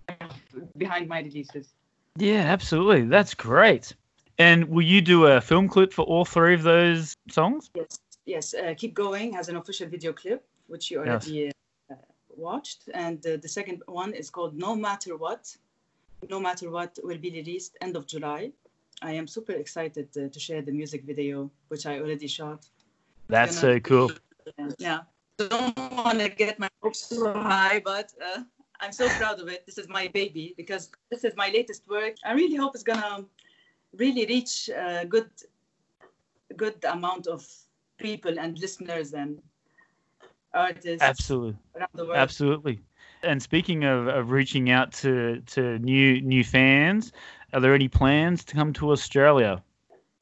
behind 0.77 1.09
my 1.09 1.21
releases. 1.21 1.75
Yeah, 2.19 2.43
absolutely. 2.43 3.03
That's 3.07 3.35
great. 3.35 3.93
And 4.39 4.69
will 4.69 4.85
you 4.85 5.01
do 5.01 5.27
a 5.27 5.41
film 5.41 5.69
clip 5.69 5.93
for 5.93 6.03
all 6.03 6.25
three 6.25 6.55
of 6.55 6.63
those 6.63 7.17
songs? 7.29 7.71
Yes, 7.75 7.99
yes. 8.25 8.55
Uh, 8.55 8.75
Keep 8.77 8.95
Going 8.95 9.33
has 9.33 9.49
an 9.49 9.57
official 9.57 9.89
video 9.89 10.13
clip, 10.13 10.45
which 10.69 10.91
you 10.91 10.99
Yes. 11.05 11.27
already 11.27 11.53
uh, 11.91 11.95
watched. 12.37 12.89
And 12.95 13.25
uh, 13.27 13.37
the 13.37 13.49
second 13.49 13.83
one 13.87 14.13
is 14.15 14.31
called 14.31 14.57
No 14.57 14.77
Matter 14.77 15.17
What. 15.17 15.57
No 16.31 16.41
Matter 16.41 16.71
What 16.71 16.99
will 17.03 17.19
be 17.19 17.31
released 17.31 17.77
end 17.81 17.97
of 17.97 18.07
July. 18.07 18.53
I 19.03 19.13
am 19.13 19.27
super 19.27 19.53
excited 19.53 20.09
uh, 20.17 20.29
to 20.29 20.41
share 20.41 20.63
the 20.63 20.73
music 20.73 21.05
video, 21.05 21.51
which 21.69 21.85
I 21.87 21.99
already 21.99 22.29
shot. 22.29 22.67
That's 23.29 23.59
so 23.59 23.81
cool. 23.81 24.13
Yeah. 24.79 25.01
Don't 25.37 25.77
want 25.77 26.21
to 26.21 26.29
get 26.29 26.61
my 26.61 26.69
hopes 26.81 27.09
too 27.09 27.27
high, 27.33 27.81
but 27.85 28.13
uh, 28.25 28.43
I'm 28.81 28.93
so 28.93 29.09
proud 29.09 29.41
of 29.41 29.49
it. 29.49 29.65
This 29.67 29.79
is 29.79 29.89
my 29.89 30.09
baby 30.09 30.55
because 30.57 30.91
this 31.11 31.25
is 31.25 31.35
my 31.37 31.49
latest 31.49 31.89
work. 31.89 32.15
I 32.25 32.33
really 32.33 32.57
hope 32.57 32.75
it's 32.75 32.85
gonna 32.85 33.25
really 33.97 34.27
reach 34.27 34.69
a 34.69 35.07
good, 35.07 35.31
good 36.57 36.85
amount 36.85 37.27
of 37.27 37.47
people 37.99 38.39
and 38.39 38.59
listeners 38.59 39.15
and 39.15 39.41
artists 40.53 41.03
Absolutely. 41.03 41.57
around 41.77 41.91
the 41.95 42.05
world. 42.05 42.17
Absolutely. 42.17 42.81
And 43.23 43.43
speaking 43.43 43.85
of, 43.85 44.09
of 44.09 44.31
reaching 44.31 44.71
out 44.71 44.93
to, 44.95 45.41
to 45.47 45.79
new 45.79 46.21
new 46.21 46.45
fans, 46.45 47.13
are 47.53 47.61
there 47.61 47.75
any 47.75 47.89
plans 47.89 48.45
to 48.45 48.55
come 48.55 48.73
to 48.75 48.91
Australia? 48.91 49.63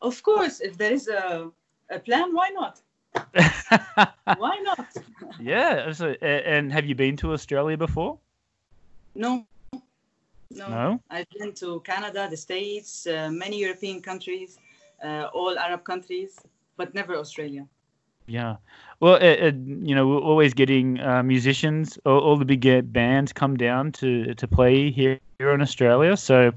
Of 0.00 0.22
course, 0.22 0.60
if 0.60 0.76
there 0.78 0.92
is 0.92 1.08
a, 1.08 1.50
a 1.90 1.98
plan, 1.98 2.34
why 2.34 2.50
not? 2.50 2.80
Why 4.36 4.56
not? 4.62 4.86
yeah. 5.40 5.92
So, 5.92 6.10
and 6.22 6.72
have 6.72 6.86
you 6.86 6.94
been 6.94 7.16
to 7.18 7.32
Australia 7.32 7.76
before? 7.76 8.18
No, 9.14 9.46
No. 10.56 10.68
No? 10.68 11.00
I've 11.10 11.28
been 11.30 11.52
to 11.54 11.80
Canada, 11.80 12.28
the 12.30 12.36
States, 12.36 13.06
uh, 13.06 13.30
many 13.30 13.58
European 13.58 14.00
countries, 14.00 14.58
uh, 15.02 15.28
all 15.32 15.58
Arab 15.58 15.84
countries, 15.84 16.38
but 16.76 16.94
never 16.94 17.16
Australia. 17.16 17.66
Yeah. 18.26 18.56
Well, 19.00 19.14
uh, 19.14 19.48
uh, 19.48 19.52
you 19.56 19.94
know, 19.94 20.06
we're 20.06 20.20
always 20.20 20.54
getting 20.54 21.00
uh, 21.00 21.22
musicians, 21.22 21.98
all, 22.06 22.20
all 22.20 22.36
the 22.36 22.44
big 22.44 22.66
uh, 22.66 22.82
bands 22.82 23.32
come 23.32 23.56
down 23.56 23.92
to 23.92 24.34
to 24.34 24.46
play 24.46 24.90
here, 24.90 25.18
here 25.38 25.52
in 25.52 25.60
Australia. 25.60 26.16
So 26.16 26.52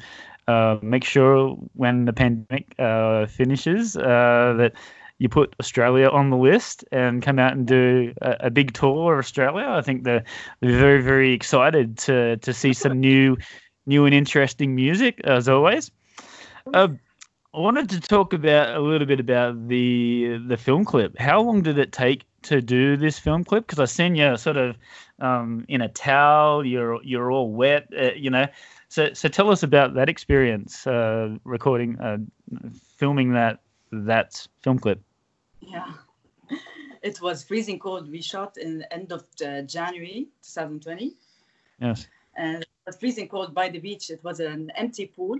uh, 0.48 0.78
make 0.82 1.04
sure 1.04 1.58
when 1.74 2.06
the 2.06 2.14
pandemic 2.14 2.76
uh, 2.78 3.26
finishes 3.26 3.98
uh, 3.98 4.54
that 4.58 4.74
you 5.18 5.30
put 5.30 5.56
Australia 5.60 6.10
on 6.10 6.30
the 6.30 6.38
list 6.38 6.84
and 6.92 7.22
come 7.22 7.40
out 7.40 7.54
and 7.54 7.66
do 7.66 8.14
a, 8.22 8.36
a 8.42 8.50
big 8.50 8.74
tour 8.74 9.14
of 9.14 9.20
Australia. 9.20 9.66
I 9.68 9.82
think 9.82 10.04
they're, 10.04 10.24
very, 10.62 11.02
very 11.02 11.32
excited 11.34 11.98
to 12.00 12.38
to 12.38 12.54
see 12.54 12.74
some 12.74 13.00
new, 13.00 13.38
new 13.86 14.06
and 14.06 14.14
interesting 14.14 14.76
music 14.76 15.22
as 15.24 15.48
always. 15.48 15.92
Uh, 16.74 16.90
I 17.54 17.60
wanted 17.60 17.90
to 17.92 18.02
talk 18.02 18.34
about 18.34 18.76
a 18.76 18.82
little 18.82 19.08
bit 19.08 19.20
about 19.22 19.70
the 19.70 20.42
the 20.46 20.58
film 20.58 20.84
clip. 20.84 21.18
How 21.18 21.42
long 21.42 21.62
did 21.62 21.78
it 21.78 21.94
take 21.94 22.26
to 22.44 22.62
do 22.62 22.98
this 22.98 23.18
film 23.18 23.46
clip? 23.46 23.66
Because 23.66 23.80
I 23.80 23.86
seen 23.86 24.16
you 24.16 24.36
sort 24.36 24.58
of 24.58 24.76
um, 25.20 25.66
in 25.70 25.82
a 25.82 25.88
towel. 25.88 26.66
You're 26.66 27.02
you're 27.04 27.32
all 27.32 27.52
wet. 27.52 27.88
Uh, 27.98 28.12
you 28.16 28.30
know. 28.30 28.48
So 28.90 29.14
so 29.14 29.30
tell 29.30 29.50
us 29.50 29.64
about 29.64 29.94
that 29.94 30.10
experience 30.10 30.86
uh, 30.86 31.38
recording, 31.46 31.98
uh, 32.00 32.18
filming 32.98 33.34
that 33.34 33.60
that 33.92 34.48
film 34.62 34.80
clip. 34.80 35.00
Yeah. 35.62 35.94
It 37.02 37.22
was 37.22 37.44
freezing 37.44 37.80
cold. 37.80 38.10
We 38.12 38.22
shot 38.22 38.58
in 38.58 38.80
the 38.80 38.94
end 38.94 39.12
of 39.12 39.26
uh, 39.46 39.62
January 39.62 40.28
2020. 40.44 41.14
Yes. 41.82 42.08
and 42.38 42.62
it 42.64 42.70
was 42.86 42.96
freezing 42.98 43.28
cold 43.28 43.54
by 43.54 43.70
the 43.70 43.80
beach. 43.80 44.10
It 44.10 44.24
was 44.24 44.40
an 44.40 44.72
empty 44.76 45.06
pool, 45.08 45.38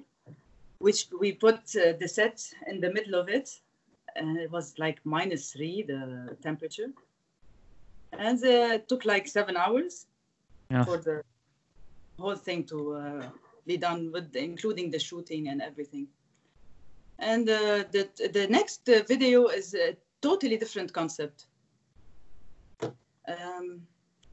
which 0.80 1.08
we 1.20 1.32
put 1.32 1.56
uh, 1.76 1.94
the 2.00 2.08
set 2.08 2.44
in 2.68 2.80
the 2.82 2.92
middle 2.92 3.16
of 3.20 3.30
it, 3.30 3.50
and 4.16 4.38
it 4.38 4.52
was 4.52 4.78
like 4.78 5.00
minus 5.06 5.52
three 5.54 5.84
the 5.84 6.38
temperature, 6.42 6.90
and 8.14 8.38
uh, 8.44 8.76
it 8.78 8.88
took 8.88 9.06
like 9.06 9.28
seven 9.28 9.56
hours 9.58 10.06
Yeah. 10.72 10.84
for 10.86 10.98
the 10.98 11.24
whole 12.20 12.36
thing 12.36 12.64
to 12.66 12.78
uh, 12.96 13.30
be 13.66 13.78
done 13.78 14.12
with, 14.12 14.36
including 14.36 14.92
the 14.92 15.00
shooting 15.00 15.48
and 15.50 15.62
everything. 15.62 16.08
And 17.20 17.50
uh, 17.50 17.84
the 17.92 18.10
the 18.34 18.48
next 18.50 18.90
uh, 18.90 19.04
video 19.08 19.48
is 19.48 19.74
a 19.74 19.96
totally 20.22 20.58
different 20.58 20.92
concept. 20.94 21.48
Um, 23.28 23.82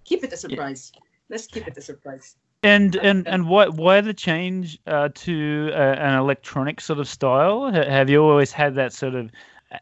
keep 0.05 0.25
it 0.25 0.33
a 0.33 0.37
surprise. 0.37 0.93
Let's 1.29 1.47
keep 1.47 1.67
it 1.67 1.77
a 1.79 1.81
surprise. 1.81 2.37
And 2.65 2.97
and 2.97 3.27
and 3.27 3.49
why 3.49 3.69
why 3.69 4.01
the 4.01 4.15
change 4.15 4.79
uh, 4.87 5.09
to 5.15 5.71
uh, 5.73 5.77
an 5.77 6.19
electronic 6.19 6.81
sort 6.81 6.99
of 6.99 7.09
style? 7.09 7.71
Have 7.73 8.11
you 8.11 8.23
always 8.23 8.53
had 8.53 8.75
that 8.75 8.93
sort 8.93 9.15
of 9.15 9.31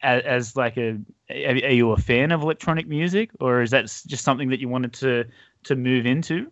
as, 0.02 0.22
as 0.24 0.56
like 0.56 0.76
a 0.76 0.98
are 1.30 1.56
are 1.64 1.72
you 1.72 1.92
a 1.92 1.96
fan 1.96 2.32
of 2.32 2.42
electronic 2.42 2.86
music, 2.86 3.30
or 3.40 3.62
is 3.62 3.70
that 3.70 3.84
just 4.06 4.24
something 4.24 4.50
that 4.50 4.60
you 4.60 4.68
wanted 4.68 4.92
to 4.94 5.24
to 5.64 5.76
move 5.76 6.06
into? 6.06 6.50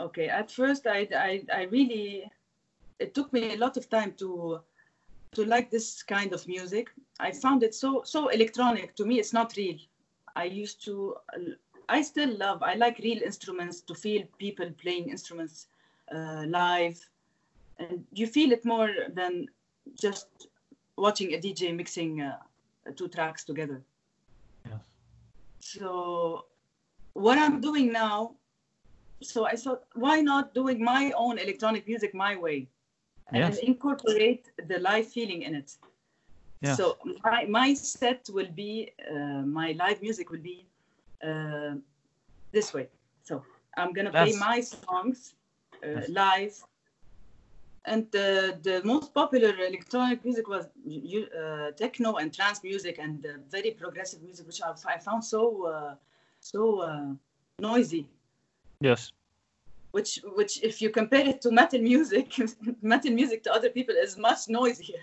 Okay, 0.00 0.28
at 0.28 0.50
first 0.50 0.86
I, 0.86 1.06
I, 1.14 1.44
I 1.54 1.62
really, 1.64 2.30
it 2.98 3.14
took 3.14 3.32
me 3.32 3.54
a 3.54 3.56
lot 3.56 3.76
of 3.76 3.88
time 3.88 4.12
to, 4.18 4.60
to 5.34 5.44
like 5.44 5.70
this 5.70 6.02
kind 6.02 6.32
of 6.32 6.46
music. 6.46 6.90
I 7.18 7.32
found 7.32 7.62
it 7.62 7.74
so, 7.74 8.02
so 8.04 8.28
electronic. 8.28 8.94
To 8.96 9.04
me, 9.04 9.18
it's 9.18 9.32
not 9.32 9.56
real. 9.56 9.78
I 10.36 10.44
used 10.44 10.84
to, 10.84 11.16
I 11.88 12.02
still 12.02 12.36
love, 12.36 12.62
I 12.62 12.74
like 12.74 12.98
real 12.98 13.22
instruments 13.22 13.80
to 13.82 13.94
feel 13.94 14.22
people 14.38 14.70
playing 14.80 15.10
instruments 15.10 15.66
uh, 16.14 16.44
live. 16.46 16.98
And 17.78 18.04
you 18.12 18.26
feel 18.26 18.52
it 18.52 18.64
more 18.64 18.90
than 19.14 19.48
just 19.94 20.26
watching 20.96 21.34
a 21.34 21.38
DJ 21.38 21.74
mixing 21.74 22.20
uh, 22.20 22.36
two 22.96 23.08
tracks 23.08 23.44
together. 23.44 23.82
Yes. 24.68 24.80
So 25.60 26.46
what 27.14 27.38
I'm 27.38 27.60
doing 27.60 27.92
now, 27.92 28.34
so 29.22 29.46
I 29.46 29.54
thought, 29.54 29.84
why 29.94 30.20
not 30.20 30.54
doing 30.54 30.82
my 30.84 31.12
own 31.16 31.38
electronic 31.38 31.86
music 31.86 32.14
my 32.14 32.36
way 32.36 32.68
and 33.34 33.58
incorporate 33.58 34.50
the 34.68 34.78
live 34.78 35.08
feeling 35.08 35.42
in 35.42 35.54
it. 35.54 35.76
Yes. 36.60 36.76
So 36.76 36.96
my, 37.24 37.44
my 37.46 37.74
set 37.74 38.28
will 38.32 38.50
be, 38.54 38.92
uh, 39.10 39.42
my 39.60 39.72
live 39.72 40.00
music 40.02 40.30
will 40.30 40.40
be 40.40 40.66
uh, 41.22 41.74
this 42.52 42.72
way. 42.72 42.88
So 43.22 43.42
I'm 43.76 43.92
gonna 43.92 44.10
play 44.10 44.32
my 44.34 44.60
songs 44.60 45.34
uh, 45.82 45.86
Yes. 45.86 46.08
live. 46.08 46.54
And 47.84 48.08
the, 48.12 48.58
the 48.62 48.80
most 48.84 49.12
popular 49.12 49.52
electronic 49.58 50.24
music 50.24 50.46
was 50.46 50.66
uh, 50.66 51.72
techno 51.72 52.14
and 52.14 52.32
trance 52.32 52.62
music 52.62 52.98
and 53.00 53.26
uh, 53.26 53.30
very 53.50 53.72
progressive 53.72 54.22
music, 54.22 54.46
which 54.46 54.62
I, 54.62 54.72
I 54.94 54.98
found 54.98 55.24
so 55.24 55.66
uh, 55.66 55.94
so 56.40 56.80
uh, 56.80 57.06
noisy. 57.58 58.06
Yes. 58.80 59.12
Which 59.92 60.20
which 60.36 60.62
if 60.62 60.82
you 60.82 60.90
compare 60.90 61.26
it 61.26 61.40
to 61.42 61.52
metal 61.52 61.80
music, 61.80 62.34
metal 62.82 63.12
music 63.12 63.44
to 63.44 63.52
other 63.52 63.70
people 63.70 63.94
is 63.96 64.18
much 64.18 64.48
noisier. 64.48 65.00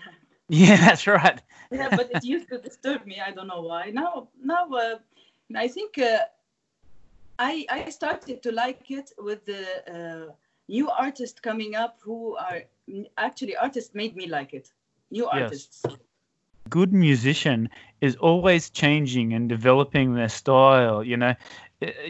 Yeah, 0.48 0.76
that's 0.76 1.06
right. 1.06 1.40
yeah, 1.70 1.90
but 1.94 2.10
it 2.12 2.24
used 2.24 2.48
to 2.50 2.58
disturb 2.58 3.06
me. 3.06 3.20
I 3.20 3.32
don't 3.32 3.48
know 3.48 3.62
why. 3.62 3.90
Now 3.90 4.28
now 4.42 4.68
uh, 4.70 4.98
I 5.56 5.68
think 5.68 5.98
uh, 5.98 6.18
I 7.38 7.66
I 7.70 7.90
started 7.90 8.42
to 8.42 8.52
like 8.52 8.90
it 8.90 9.12
with 9.18 9.44
the 9.46 9.62
uh, 9.96 10.32
new 10.68 10.90
artists 10.90 11.40
coming 11.40 11.74
up 11.76 11.98
who 12.02 12.36
are 12.36 12.62
actually 13.16 13.56
artists 13.56 13.94
made 13.94 14.16
me 14.16 14.26
like 14.26 14.54
it. 14.54 14.70
New 15.10 15.26
Yes. 15.30 15.50
artists. 15.50 15.84
good 16.68 16.92
musician 16.92 17.68
is 18.00 18.16
always 18.16 18.70
changing 18.70 19.32
and 19.34 19.48
developing 19.48 20.14
their 20.14 20.28
style 20.28 21.02
you 21.04 21.16
know 21.16 21.34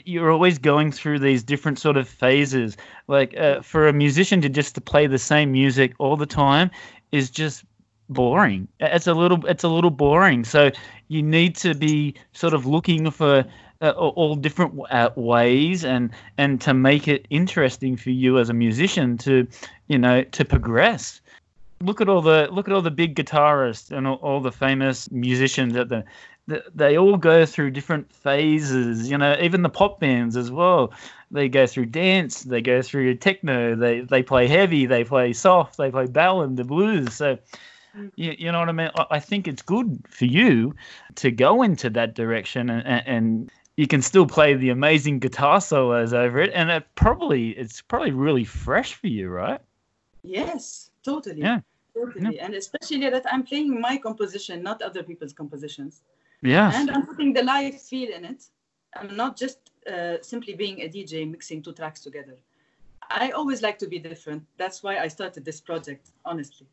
you're 0.04 0.30
always 0.30 0.58
going 0.58 0.92
through 0.92 1.18
these 1.18 1.42
different 1.42 1.78
sort 1.78 1.96
of 1.96 2.08
phases. 2.08 2.76
Like 3.06 3.36
uh, 3.36 3.62
for 3.62 3.88
a 3.88 3.92
musician 3.92 4.40
to 4.42 4.48
just 4.48 4.74
to 4.74 4.80
play 4.80 5.06
the 5.06 5.18
same 5.18 5.52
music 5.52 5.94
all 5.98 6.16
the 6.16 6.26
time 6.26 6.70
is 7.12 7.30
just 7.30 7.64
boring. 8.08 8.66
It's 8.80 9.06
a 9.06 9.14
little 9.14 9.44
it's 9.46 9.64
a 9.64 9.68
little 9.68 9.90
boring. 9.90 10.44
So 10.44 10.70
you 11.08 11.22
need 11.22 11.54
to 11.56 11.74
be 11.74 12.14
sort 12.32 12.54
of 12.54 12.66
looking 12.66 13.10
for 13.10 13.44
uh, 13.82 13.90
all 13.90 14.34
different 14.34 14.78
uh, 14.90 15.10
ways 15.16 15.84
and 15.84 16.10
and 16.36 16.60
to 16.60 16.74
make 16.74 17.08
it 17.08 17.26
interesting 17.30 17.96
for 17.96 18.10
you 18.10 18.38
as 18.38 18.50
a 18.50 18.54
musician 18.54 19.16
to 19.18 19.46
you 19.88 19.98
know 19.98 20.22
to 20.22 20.44
progress. 20.44 21.20
Look 21.80 22.02
at 22.02 22.08
all 22.10 22.20
the 22.20 22.48
look 22.52 22.68
at 22.68 22.74
all 22.74 22.82
the 22.82 22.90
big 22.90 23.14
guitarists 23.14 23.90
and 23.90 24.06
all, 24.06 24.16
all 24.16 24.40
the 24.40 24.52
famous 24.52 25.10
musicians 25.10 25.76
at 25.76 25.88
the 25.88 26.04
they 26.74 26.98
all 26.98 27.16
go 27.16 27.46
through 27.46 27.70
different 27.70 28.12
phases 28.12 29.10
you 29.10 29.16
know 29.16 29.36
even 29.40 29.62
the 29.62 29.68
pop 29.68 30.00
bands 30.00 30.36
as 30.36 30.50
well 30.50 30.92
they 31.30 31.48
go 31.48 31.66
through 31.66 31.86
dance 31.86 32.42
they 32.42 32.60
go 32.60 32.82
through 32.82 33.14
techno 33.14 33.74
they 33.76 34.00
they 34.00 34.22
play 34.22 34.46
heavy 34.46 34.86
they 34.86 35.04
play 35.04 35.32
soft 35.32 35.76
they 35.76 35.90
play 35.90 36.06
ballad 36.06 36.56
the 36.56 36.64
blues 36.64 37.14
so 37.14 37.38
Mm. 37.92 38.12
you, 38.14 38.36
you 38.38 38.52
know 38.52 38.60
what 38.60 38.68
i 38.68 38.72
mean 38.72 38.90
I, 39.10 39.18
think 39.18 39.48
it's 39.48 39.62
good 39.62 40.04
for 40.08 40.24
you 40.24 40.76
to 41.16 41.32
go 41.32 41.62
into 41.62 41.90
that 41.90 42.14
direction 42.14 42.70
and, 42.70 42.86
and, 42.86 43.02
and 43.04 43.50
you 43.76 43.88
can 43.88 44.00
still 44.00 44.26
play 44.26 44.54
the 44.54 44.70
amazing 44.70 45.18
guitar 45.18 45.60
solos 45.60 46.12
over 46.12 46.38
it 46.38 46.52
and 46.54 46.70
it 46.70 46.86
probably 46.94 47.48
it's 47.48 47.82
probably 47.82 48.12
really 48.12 48.44
fresh 48.44 48.94
for 48.94 49.08
you 49.08 49.28
right 49.28 49.60
Yes, 50.22 50.90
totally. 51.02 51.40
Yeah. 51.40 51.60
Totally. 51.94 52.38
And 52.38 52.54
especially 52.54 53.08
that 53.10 53.26
I'm 53.30 53.42
playing 53.42 53.80
my 53.80 53.96
composition, 53.96 54.62
not 54.62 54.80
other 54.82 55.02
people's 55.02 55.32
compositions. 55.32 56.02
Yeah 56.42 56.72
And 56.74 56.90
I'm 56.90 57.06
putting 57.06 57.32
the 57.32 57.42
live 57.42 57.80
feel 57.80 58.12
in 58.12 58.24
it. 58.24 58.44
I'm 58.94 59.16
not 59.16 59.36
just 59.36 59.70
uh, 59.90 60.16
simply 60.22 60.54
being 60.54 60.80
a 60.82 60.88
DJ 60.88 61.24
mixing 61.24 61.62
two 61.62 61.72
tracks 61.72 62.00
together. 62.00 62.36
I 63.10 63.30
always 63.30 63.62
like 63.62 63.78
to 63.80 63.88
be 63.88 63.98
different. 63.98 64.44
That's 64.56 64.82
why 64.82 64.98
I 64.98 65.08
started 65.08 65.44
this 65.44 65.60
project, 65.60 66.10
honestly. 66.24 66.66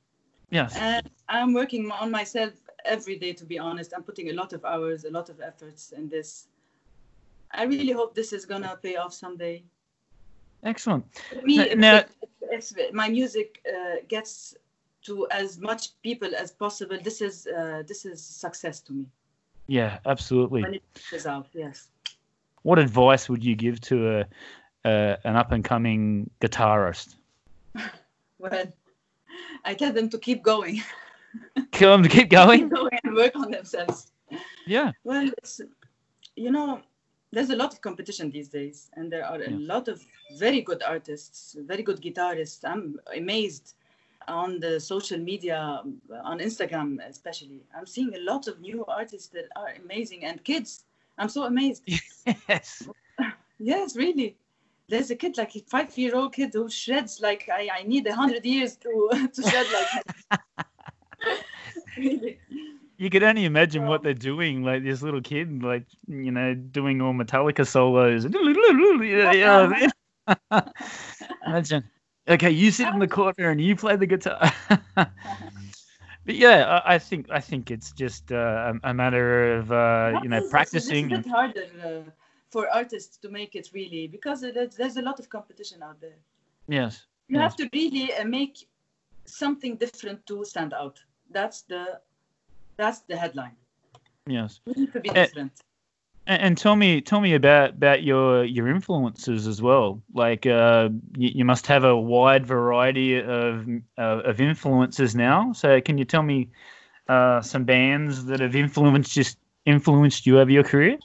yes 0.52 0.76
And 0.80 1.10
I'm 1.30 1.54
working 1.54 1.90
on 1.92 2.12
myself 2.12 2.54
every 2.86 3.18
day, 3.18 3.34
to 3.34 3.46
be 3.46 3.60
honest. 3.60 3.94
I'm 3.96 4.04
putting 4.04 4.30
a 4.30 4.34
lot 4.34 4.54
of 4.54 4.64
hours, 4.66 5.06
a 5.06 5.12
lot 5.12 5.30
of 5.30 5.40
efforts 5.42 5.92
in 5.92 6.10
this. 6.10 6.48
I 7.52 7.64
really 7.64 7.92
hope 7.94 8.14
this 8.16 8.34
is 8.34 8.46
going 8.46 8.64
to 8.64 8.78
pay 8.82 8.96
off 8.98 9.14
someday. 9.14 9.64
excellent 10.64 11.06
For 11.30 11.42
me, 11.44 11.60
N- 11.62 11.68
if, 11.72 11.78
now- 11.78 12.02
if, 12.52 12.72
if 12.78 12.94
my 12.94 13.10
music 13.10 13.62
uh, 13.68 13.98
gets 14.08 14.56
to 15.04 15.28
as 15.32 15.60
much 15.60 16.00
people 16.02 16.36
as 16.36 16.52
possible, 16.52 16.98
this 17.04 17.22
is 17.22 17.48
uh, 17.48 17.84
this 17.88 18.06
is 18.06 18.22
success 18.24 18.82
to 18.82 18.94
me. 18.94 19.06
Yeah, 19.68 20.00
absolutely. 20.06 20.62
When 20.64 20.74
it 20.76 20.84
is 21.14 21.26
out, 21.28 21.48
yes. 21.54 21.90
What 22.64 22.80
advice 22.80 23.30
would 23.30 23.44
you 23.44 23.56
give 23.56 23.80
to 23.82 24.20
a, 24.20 24.26
a 24.86 25.18
an 25.24 25.36
up 25.36 25.52
and 25.52 25.64
coming 25.64 26.30
guitarist? 26.42 27.16
Well, 28.40 28.66
I 29.66 29.74
tell 29.74 29.92
them 29.94 30.10
to 30.10 30.18
keep 30.20 30.44
going, 30.44 30.82
Kill 31.72 31.92
them 31.92 32.04
to 32.04 32.10
keep 32.10 32.30
keep 32.30 32.30
going. 32.30 32.70
going 32.70 33.00
and 33.04 33.16
work 33.16 33.36
on 33.36 33.52
themselves. 33.52 34.12
Yeah, 34.66 34.92
Well, 35.04 35.30
it's, 35.38 35.62
you 36.36 36.52
know, 36.52 36.82
there's 37.32 37.50
a 37.50 37.56
lot 37.56 37.74
of 37.74 37.82
competition 37.82 38.30
these 38.32 38.50
days, 38.50 38.90
and 38.96 39.12
there 39.12 39.26
are 39.26 39.42
a 39.42 39.50
Yeah. 39.50 39.58
lot 39.60 39.88
of 39.88 40.04
very 40.38 40.62
good 40.62 40.84
artists, 40.84 41.56
very 41.60 41.84
good 41.84 42.02
guitarists. 42.02 42.64
I'm 42.64 43.00
amazed 43.16 43.74
on 44.28 44.60
the 44.60 44.80
social 44.80 45.18
media, 45.18 45.60
um, 45.60 46.02
on 46.24 46.40
Instagram 46.40 46.98
especially. 47.08 47.62
I'm 47.76 47.86
seeing 47.86 48.14
a 48.16 48.20
lot 48.20 48.48
of 48.48 48.60
new 48.60 48.86
artists 48.86 49.30
that 49.30 49.46
are 49.56 49.74
amazing, 49.84 50.26
and 50.26 50.44
kids. 50.44 50.84
I'm 51.18 51.30
so 51.30 51.44
amazed. 51.46 51.84
Yes. 52.50 52.88
Yes, 53.60 53.96
really. 53.96 54.36
There's 54.90 55.12
a 55.12 55.16
kid, 55.16 55.38
like 55.38 55.56
a 55.56 55.60
five-year-old 55.60 56.34
kid, 56.34 56.52
who 56.54 56.70
shreds 56.70 57.20
like 57.22 57.50
I, 57.52 57.70
I 57.80 57.84
need 57.84 58.06
a 58.08 58.14
hundred 58.16 58.46
years 58.46 58.76
to 58.78 59.30
to 59.34 59.42
shed 59.42 59.66
like 59.74 60.40
really. 61.98 62.40
You 62.98 63.10
could 63.10 63.24
only 63.24 63.46
imagine 63.46 63.86
what 63.86 64.02
they're 64.02 64.14
doing, 64.14 64.64
like 64.64 64.84
this 64.84 65.02
little 65.02 65.22
kid, 65.22 65.64
like 65.64 65.86
you 66.08 66.32
know, 66.32 66.54
doing 66.54 67.02
all 67.02 67.14
Metallica 67.14 67.66
solos. 67.66 68.26
Imagine. 71.46 71.84
Okay, 72.30 72.52
you 72.52 72.72
sit 72.72 72.88
in 72.90 73.00
the 73.00 73.08
corner 73.08 73.50
and 73.50 73.62
you 73.62 73.76
play 73.76 73.96
the 73.96 74.06
guitar. 74.06 74.52
but 74.96 75.10
yeah, 76.26 76.82
I, 76.86 76.96
I 76.96 77.00
think 77.00 77.28
I 77.32 77.40
think 77.40 77.72
it's 77.72 77.92
just 77.92 78.32
uh, 78.32 78.74
a, 78.84 78.90
a 78.90 78.94
matter 78.94 79.56
of 79.58 79.72
uh, 79.72 80.20
you 80.22 80.30
know 80.30 80.42
practicing. 80.50 81.06
It's 81.12 81.14
a 81.14 81.18
bit 81.18 81.28
harder 81.28 81.66
uh, 81.86 82.12
for 82.50 82.68
artists 82.74 83.18
to 83.18 83.30
make 83.30 83.56
it 83.56 83.70
really 83.74 84.08
because 84.08 84.42
there's, 84.42 84.76
there's 84.76 84.98
a 84.98 85.02
lot 85.02 85.20
of 85.20 85.30
competition 85.30 85.82
out 85.84 86.02
there. 86.02 86.18
Yes. 86.68 87.06
You 87.30 87.40
Yes. 87.40 87.44
have 87.44 87.56
to 87.58 87.70
really 87.74 88.14
uh, 88.14 88.26
make 88.26 88.68
something 89.26 89.78
different 89.78 90.26
to 90.28 90.44
stand 90.44 90.74
out. 90.74 91.00
That's 91.32 91.62
the 91.62 92.00
that's 92.78 93.00
the 93.02 93.16
headline. 93.16 93.56
Yes. 94.26 94.60
We 94.66 94.74
need 94.74 94.94
to 94.94 95.00
be 95.00 95.10
Eh, 95.10 95.26
different. 95.26 95.52
And, 96.28 96.42
and 96.42 96.58
tell 96.58 96.76
me, 96.76 97.02
tell 97.02 97.22
me 97.22 97.34
about 97.34 97.72
about 97.72 98.04
your 98.04 98.44
your 98.44 98.68
influences 98.68 99.48
as 99.48 99.62
well. 99.62 100.02
Like, 100.14 100.46
uh, 100.46 100.90
you, 101.18 101.30
you 101.36 101.46
must 101.46 101.66
have 101.68 101.86
a 101.86 101.96
wide 101.96 102.46
variety 102.46 103.20
of 103.20 103.68
uh, 103.98 104.22
of 104.30 104.42
influences 104.42 105.16
now. 105.16 105.54
So, 105.54 105.82
can 105.82 105.98
you 105.98 106.06
tell 106.06 106.24
me 106.24 106.50
uh, 107.08 107.42
some 107.42 107.64
bands 107.64 108.26
that 108.26 108.42
have 108.42 108.56
influenced 108.56 109.14
just 109.14 109.38
influenced 109.66 110.26
you 110.28 110.40
over 110.40 110.52
your 110.52 110.64
career? 110.64 110.98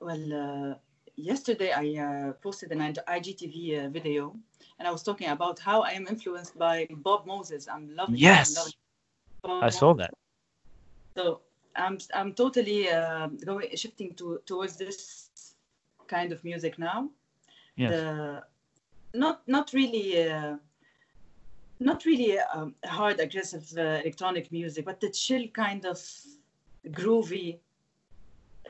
Well, 0.00 0.32
uh, 0.32 0.74
yesterday 1.16 1.72
I 1.72 2.28
uh, 2.28 2.32
posted 2.34 2.70
an 2.72 2.80
IGTV 2.80 3.86
uh, 3.86 3.88
video, 3.88 4.36
and 4.78 4.86
I 4.86 4.90
was 4.90 5.02
talking 5.02 5.28
about 5.28 5.58
how 5.58 5.80
I 5.82 5.90
am 5.90 6.06
influenced 6.06 6.58
by 6.58 6.86
Bob 6.90 7.26
Moses. 7.26 7.66
I'm 7.68 7.88
loving. 7.96 8.16
I'm 8.16 8.20
Yes. 8.20 8.54
loving 8.54 8.72
Bob 9.42 9.62
I 9.62 9.70
saw 9.70 9.94
Moses. 9.94 9.98
that. 10.08 10.14
So 11.16 11.40
I'm 11.78 11.98
I'm 12.14 12.32
totally 12.32 12.90
uh, 12.90 13.28
going 13.44 13.76
shifting 13.76 14.14
to 14.14 14.40
towards 14.46 14.76
this 14.76 15.30
kind 16.06 16.32
of 16.32 16.42
music 16.44 16.78
now. 16.78 17.10
Yes. 17.76 17.90
The 17.92 18.44
not 19.14 19.46
not 19.46 19.72
really 19.72 20.28
uh, 20.28 20.56
not 21.80 22.04
really 22.04 22.38
um, 22.38 22.74
hard 22.84 23.20
aggressive 23.20 23.72
uh, 23.76 24.00
electronic 24.02 24.50
music, 24.52 24.84
but 24.84 25.00
the 25.00 25.10
chill 25.10 25.46
kind 25.48 25.86
of 25.86 25.98
groovy 26.88 27.58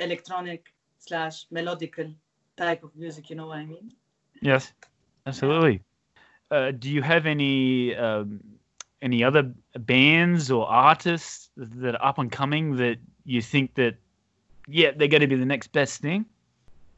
electronic 0.01 0.73
slash 0.99 1.47
melodical 1.53 2.15
type 2.57 2.85
of 2.85 2.95
music. 2.95 3.31
You 3.31 3.37
know 3.37 3.47
what 3.47 3.59
I 3.59 3.67
mean? 3.67 3.93
Yes. 4.43 4.73
Absolutely. 5.29 5.83
Uh, 6.51 6.71
do 6.71 6.91
you 6.91 7.03
have 7.03 7.27
any 7.27 7.95
um, 7.95 8.41
any 9.03 9.23
other 9.23 9.53
bands 9.81 10.51
or 10.51 10.67
artists 10.67 11.51
that 11.57 11.95
are 11.95 12.05
up 12.05 12.19
and 12.19 12.31
coming 12.31 12.77
that 12.77 12.99
you 13.25 13.41
think 13.43 13.75
that 13.75 13.97
yeah 14.67 14.91
they're 14.97 15.09
going 15.09 15.21
to 15.21 15.27
be 15.27 15.37
the 15.37 15.47
next 15.47 15.69
best 15.73 16.01
thing? 16.01 16.25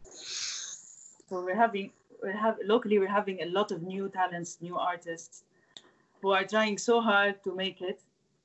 So 0.04 1.44
we're 1.44 1.56
having 1.56 1.92
we 2.22 2.32
have 2.32 2.58
locally 2.64 2.98
we're 2.98 3.08
having 3.08 3.42
a 3.42 3.46
lot 3.46 3.70
of 3.70 3.82
new 3.82 4.08
talents, 4.08 4.58
new 4.60 4.76
artists 4.76 5.44
who 6.20 6.30
are 6.30 6.44
trying 6.44 6.78
so 6.78 7.00
hard 7.00 7.42
to 7.44 7.54
make 7.54 7.80
it. 7.80 8.02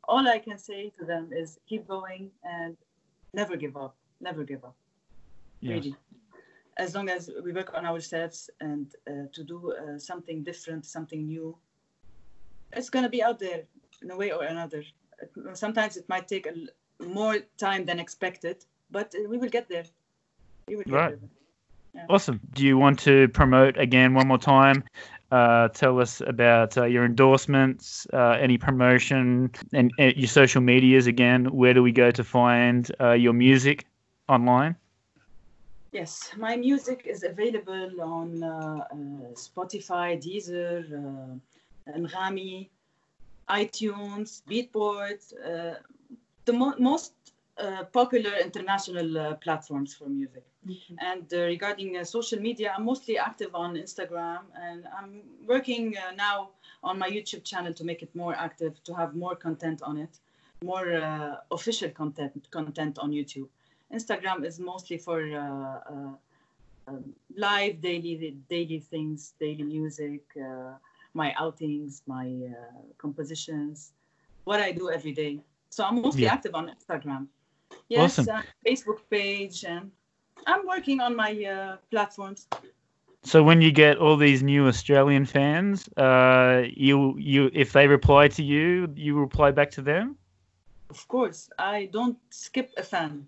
All 0.08 0.28
I 0.28 0.40
can 0.40 0.58
say 0.58 0.92
to 1.00 1.06
them 1.06 1.30
is 1.32 1.60
keep 1.68 1.88
going 1.88 2.32
and 2.44 2.78
never 3.34 3.56
give 3.58 3.76
up. 3.76 3.96
Never 4.22 4.44
give 4.44 4.64
up. 4.64 4.76
Really. 5.62 5.96
As 6.78 6.94
long 6.94 7.10
as 7.10 7.30
we 7.44 7.54
work 7.54 7.72
on 7.74 7.86
ourselves 7.86 8.50
and 8.60 8.94
uh, 9.08 9.28
to 9.34 9.44
do 9.44 9.74
uh, 9.74 9.98
something 9.98 10.44
different, 10.44 10.86
something 10.86 11.26
new, 11.26 11.58
it's 12.76 12.90
gonna 12.90 13.10
be 13.10 13.24
out 13.24 13.40
there 13.40 13.64
in 14.02 14.12
a 14.12 14.18
way 14.18 14.32
or 14.32 14.44
another. 14.44 14.84
Sometimes 15.54 15.98
it 15.98 16.08
might 16.10 16.28
take 16.28 16.46
a 16.48 16.54
more 17.04 17.38
time 17.58 17.86
than 17.86 18.00
expected, 18.00 18.66
but 18.92 19.14
uh, 19.16 19.30
we 19.30 19.38
will 19.38 19.50
get 19.50 19.68
there. 19.70 19.86
Will 20.68 20.78
get 20.84 20.94
Right. 20.94 21.18
there. 21.94 22.06
Awesome. 22.10 22.40
Do 22.54 22.66
you 22.66 22.78
want 22.78 23.00
to 23.00 23.28
promote 23.30 23.78
again 23.78 24.14
one 24.14 24.28
more 24.28 24.38
time? 24.38 24.84
Uh, 25.32 25.70
tell 25.70 26.00
us 26.00 26.22
about 26.22 26.78
uh, 26.78 26.86
your 26.86 27.06
endorsements, 27.06 28.06
uh, 28.14 28.38
any 28.40 28.58
promotion, 28.58 29.52
and 29.74 29.92
uh, 30.00 30.12
your 30.16 30.28
social 30.28 30.62
medias 30.62 31.08
again. 31.08 31.46
Where 31.46 31.74
do 31.74 31.82
we 31.82 31.92
go 31.92 32.12
to 32.12 32.24
find 32.24 32.90
uh, 33.00 33.12
your 33.14 33.34
music 33.34 33.86
online? 34.30 34.76
Yes, 35.92 36.32
my 36.38 36.58
music 36.58 37.04
is 37.06 37.24
available 37.24 38.02
on 38.02 38.44
uh, 38.44 38.88
uh, 38.92 38.96
Spotify, 39.34 40.22
Deezer, 40.22 41.40
Anghami, 41.88 42.70
iTunes, 43.50 44.42
Beatport, 44.50 45.22
uh, 45.46 45.76
the 46.46 46.54
mo- 46.54 46.76
most 46.80 47.14
uh, 47.58 47.84
popular 47.86 48.32
international 48.38 49.18
uh, 49.18 49.36
platforms 49.36 49.94
for 49.94 50.08
music. 50.10 50.44
And 51.00 51.32
uh, 51.34 51.42
regarding 51.42 51.98
uh, 51.98 52.04
social 52.04 52.40
media, 52.40 52.74
I'm 52.76 52.86
mostly 52.86 53.18
active 53.18 53.54
on 53.54 53.76
Instagram, 53.76 54.40
and 54.60 54.88
I'm 54.98 55.22
working 55.46 55.96
uh, 55.96 56.12
now 56.16 56.50
on 56.84 56.98
my 56.98 57.10
YouTube 57.10 57.44
channel 57.44 57.74
to 57.74 57.84
make 57.84 58.02
it 58.02 58.14
more 58.16 58.34
active, 58.36 58.84
to 58.86 58.94
have 58.94 59.16
more 59.16 59.36
content 59.36 59.82
on 59.84 59.98
it, 59.98 60.20
more 60.64 60.96
uh, 60.96 61.36
official 61.52 61.90
content 61.92 62.48
content 62.50 62.98
on 62.98 63.12
YouTube. 63.12 63.48
Instagram 63.94 64.44
is 64.44 64.60
mostly 64.60 64.98
for 64.98 65.22
uh, 65.22 65.94
uh, 65.94 66.14
um, 66.88 67.14
live 67.38 67.80
daily 67.82 68.36
daily 68.50 68.80
things, 68.80 69.34
daily 69.40 69.64
music, 69.64 70.24
uh, 70.38 70.74
my 71.16 71.34
outings, 71.40 72.04
my 72.08 72.28
uh, 72.52 72.82
compositions, 72.98 73.94
what 74.46 74.62
I 74.62 74.72
do 74.72 74.92
every 74.92 75.14
day. 75.14 75.42
So 75.70 75.84
I'm 75.86 76.02
mostly 76.02 76.26
Yeah. 76.26 76.34
active 76.34 76.56
on 76.56 76.70
Instagram. 76.70 77.28
Yes, 77.90 78.20
Awesome. 78.20 78.30
uh, 78.30 78.44
Facebook 78.66 79.00
page, 79.10 79.66
and 79.66 79.92
I'm 80.48 80.68
working 80.68 81.02
on 81.02 81.16
my 81.16 81.32
uh, 81.46 81.78
platforms. 81.92 82.48
So 83.24 83.44
when 83.44 83.62
you 83.62 83.72
get 83.72 83.98
all 83.98 84.18
these 84.18 84.44
new 84.44 84.68
Australian 84.68 85.26
fans, 85.26 85.90
uh, 85.98 86.64
you 86.76 87.16
you 87.18 87.50
if 87.54 87.72
they 87.74 87.88
reply 87.88 88.28
to 88.30 88.44
you, 88.44 88.88
you 88.96 89.20
reply 89.20 89.52
back 89.52 89.72
to 89.72 89.82
them. 89.82 90.18
Of 90.90 91.08
course, 91.08 91.50
I 91.58 91.86
don't 91.92 92.18
skip 92.30 92.72
a 92.78 92.84
fan. 92.84 93.28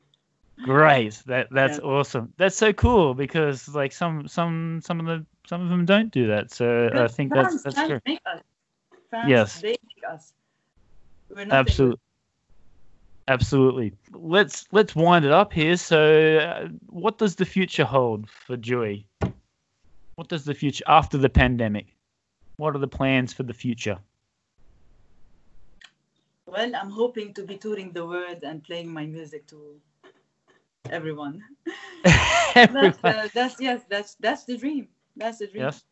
Great. 0.62 1.24
That 1.26 1.48
that's 1.52 1.80
Yeah. 1.80 1.86
awesome. 1.86 2.34
That's 2.38 2.56
so 2.58 2.74
cool 2.74 3.14
because 3.14 3.68
like 3.76 3.92
some 3.94 4.28
some 4.28 4.82
some 4.82 5.00
of 5.00 5.06
the 5.08 5.26
some 5.48 5.62
of 5.62 5.70
them 5.70 5.86
don't 5.86 6.12
do 6.12 6.28
that. 6.28 6.52
So 6.52 6.90
I 6.94 7.08
think 7.08 7.34
that's 7.34 7.64
that's 7.64 7.76
true. 7.76 8.00
make 8.06 8.22
us. 8.26 8.42
Yes. 9.28 9.62
they 9.62 9.70
make 9.70 10.04
us. 10.10 10.34
Absolutely. 11.52 12.00
Absolutely. 13.30 13.94
Let's 14.12 14.68
let's 14.72 14.96
wind 14.96 15.26
it 15.26 15.32
up 15.32 15.52
here. 15.54 15.76
So, 15.78 16.38
uh, 16.38 16.68
what 16.88 17.18
does 17.18 17.36
the 17.36 17.46
future 17.46 17.86
hold 17.86 18.30
for 18.30 18.56
Joy? 18.58 19.04
What 20.16 20.30
does 20.30 20.46
the 20.46 20.54
future 20.54 20.84
after 20.88 21.18
the 21.18 21.30
pandemic? 21.30 21.88
What 22.58 22.76
are 22.76 22.80
the 22.80 22.88
plans 22.88 23.34
for 23.34 23.44
the 23.44 23.54
future? 23.54 23.98
Well, 26.46 26.74
I'm 26.76 26.90
hoping 26.90 27.34
to 27.34 27.44
be 27.44 27.58
touring 27.58 27.92
the 27.92 28.06
world 28.06 28.44
and 28.44 28.64
playing 28.64 28.92
my 28.92 29.06
music 29.06 29.46
to 29.48 29.80
everyone. 30.90 31.44
That's, 32.04 32.76
Everyone. 32.76 32.98
uh, 33.04 33.28
that's 33.34 33.62
yes, 33.62 33.82
that's 33.88 34.16
that's 34.16 34.46
the 34.46 34.58
dream. 34.58 34.88
The 35.18 35.48
dream. 35.48 35.64
Yes. 35.64 35.84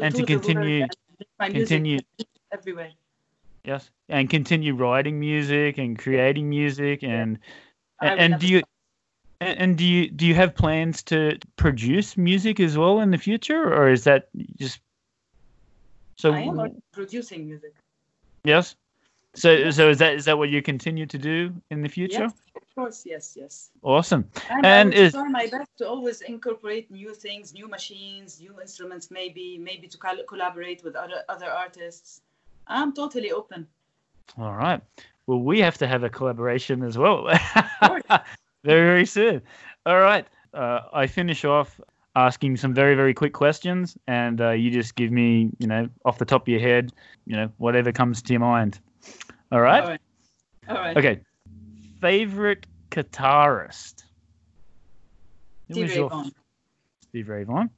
And 0.00 0.14
to 0.14 0.24
continue- 0.24 0.82
and 0.82 0.90
play 1.18 1.26
my 1.38 1.48
music 1.48 1.68
continue 1.68 1.98
everywhere. 2.50 2.92
yes 3.64 3.90
and 4.08 4.28
continue 4.28 4.74
writing 4.74 5.20
music 5.20 5.78
and 5.78 5.98
creating 5.98 6.48
music 6.48 7.02
and 7.04 7.38
I 8.00 8.08
and, 8.08 8.20
and 8.20 8.40
do 8.40 8.48
you 8.48 8.62
and 9.40 9.58
and 9.58 9.78
do 9.78 9.84
you 9.84 10.10
do 10.10 10.26
you 10.26 10.34
have 10.34 10.54
plans 10.54 11.02
to 11.04 11.38
produce 11.56 12.16
music 12.16 12.60
as 12.60 12.76
well 12.76 13.00
in 13.00 13.10
the 13.10 13.18
future 13.18 13.62
or 13.72 13.88
is 13.90 14.04
that 14.04 14.28
just 14.58 14.80
so 16.16 16.32
I 16.32 16.40
am 16.40 16.82
producing 16.92 17.46
music. 17.46 17.74
yes 18.44 18.74
so 19.34 19.70
so 19.70 19.88
is 19.90 19.98
that 19.98 20.14
is 20.14 20.24
that 20.26 20.36
what 20.36 20.48
you 20.50 20.60
continue 20.62 21.06
to 21.06 21.18
do 21.18 21.52
in 21.70 21.82
the 21.82 21.88
future 21.88 22.22
Yes, 22.22 22.32
of 22.56 22.74
course. 22.74 23.04
Yes, 23.06 23.34
yes. 23.40 23.70
awesome 23.82 24.24
And, 24.50 24.66
And 24.66 24.94
I 24.94 24.96
is- 24.96 25.12
try 25.12 25.28
my 25.28 25.46
best 25.46 25.70
to 25.78 25.88
always 25.88 26.20
incorporate 26.22 26.90
new 26.90 27.14
things, 27.14 27.52
new 27.54 27.68
machines, 27.68 28.40
new 28.40 28.60
instruments, 28.60 29.10
maybe, 29.10 29.58
maybe 29.58 29.86
to 29.88 29.98
col- 29.98 30.24
collaborate 30.28 30.82
with 30.84 30.94
other 30.96 31.22
other 31.28 31.50
artists. 31.50 32.20
I'm 32.66 32.92
totally 32.92 33.32
open. 33.32 33.66
all 34.38 34.54
right 34.54 34.80
well 35.26 35.40
we 35.50 35.60
have 35.60 35.76
to 35.78 35.86
have 35.86 36.02
a 36.04 36.10
collaboration 36.10 36.82
as 36.82 36.96
well 36.98 37.18
very 38.64 38.84
very 38.92 39.06
soon 39.06 39.40
all 39.86 40.00
right 40.00 40.26
uh, 40.54 40.80
I 40.92 41.06
finish 41.06 41.44
off 41.44 41.80
asking 42.14 42.56
some 42.58 42.74
very 42.74 42.94
very 42.94 43.14
quick 43.14 43.32
questions, 43.32 43.96
and 44.06 44.40
uh, 44.40 44.50
you 44.50 44.70
just 44.70 44.96
give 44.96 45.10
me, 45.10 45.48
you 45.58 45.66
know, 45.66 45.88
off 46.04 46.18
the 46.18 46.26
top 46.26 46.42
of 46.42 46.48
your 46.48 46.60
head, 46.60 46.92
you 47.24 47.34
know, 47.38 47.48
whatever 47.56 47.90
comes 47.90 48.20
to 48.22 48.32
your 48.34 48.40
mind. 48.40 48.78
All 49.52 49.60
right. 49.60 49.82
All 49.82 49.88
right. 49.90 50.00
All 50.68 50.74
right. 50.76 50.96
Okay. 50.96 51.20
Favorite 52.00 52.66
guitarist. 52.90 54.04
Steve 55.70 55.88
Ray 55.90 55.96
your- 55.96 56.08
Vaughan. 56.08 56.32
Steve 57.08 57.28
Ray 57.28 57.44
Vaughan. 57.44 57.70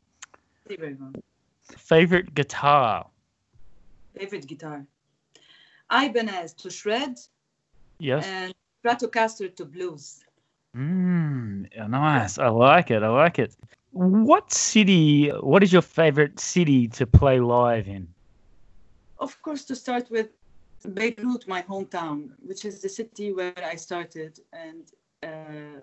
Steve 0.67 0.81
Ray 0.81 0.93
Vaughan. 0.93 1.15
Favorite 1.77 2.35
guitar. 2.35 3.07
Favorite 4.17 4.47
guitar. 4.47 4.87
Ibanez 5.91 6.55
to 6.55 6.71
shred 6.71 7.19
Yes. 7.99 8.25
and 8.27 8.55
Stratocaster 8.85 9.55
to 9.57 9.65
blues. 9.65 10.21
Mm, 10.77 11.69
yeah, 11.75 11.87
nice. 11.87 12.39
I 12.39 12.49
like 12.49 12.91
it. 12.91 13.03
I 13.03 13.09
like 13.09 13.39
it. 13.39 13.57
What 13.93 14.53
city? 14.53 15.29
What 15.31 15.63
is 15.63 15.73
your 15.73 15.83
favorite 15.83 16.39
city 16.41 16.89
to 16.89 17.07
play 17.07 17.41
live 17.41 17.87
in? 17.89 18.09
Of 19.19 19.41
course, 19.43 19.65
to 19.67 19.77
start 19.77 20.11
with 20.11 20.31
Beirut, 20.89 21.49
my 21.49 21.63
hometown, 21.63 22.31
which 22.39 22.65
is 22.65 22.81
the 22.81 22.89
city 22.89 23.33
where 23.33 23.55
I 23.57 23.77
started, 23.77 24.39
and 24.53 24.91
uh, 25.23 25.81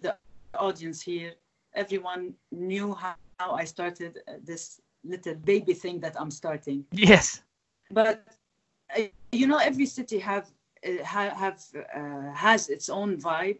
the 0.00 0.16
audience 0.54 1.02
here, 1.02 1.34
everyone 1.74 2.34
knew 2.52 2.94
how, 2.94 3.14
how 3.38 3.52
I 3.52 3.64
started 3.64 4.18
uh, 4.28 4.34
this 4.44 4.80
little 5.04 5.34
baby 5.34 5.74
thing 5.74 6.00
that 6.00 6.14
I'm 6.20 6.30
starting. 6.30 6.84
Yes. 6.92 7.42
But 7.90 8.24
uh, 8.96 9.02
you 9.32 9.46
know, 9.46 9.58
every 9.58 9.86
city 9.86 10.18
have 10.18 10.50
uh, 10.86 11.04
ha- 11.04 11.34
have 11.34 11.62
uh, 11.94 12.32
has 12.32 12.68
its 12.68 12.88
own 12.88 13.16
vibe, 13.16 13.58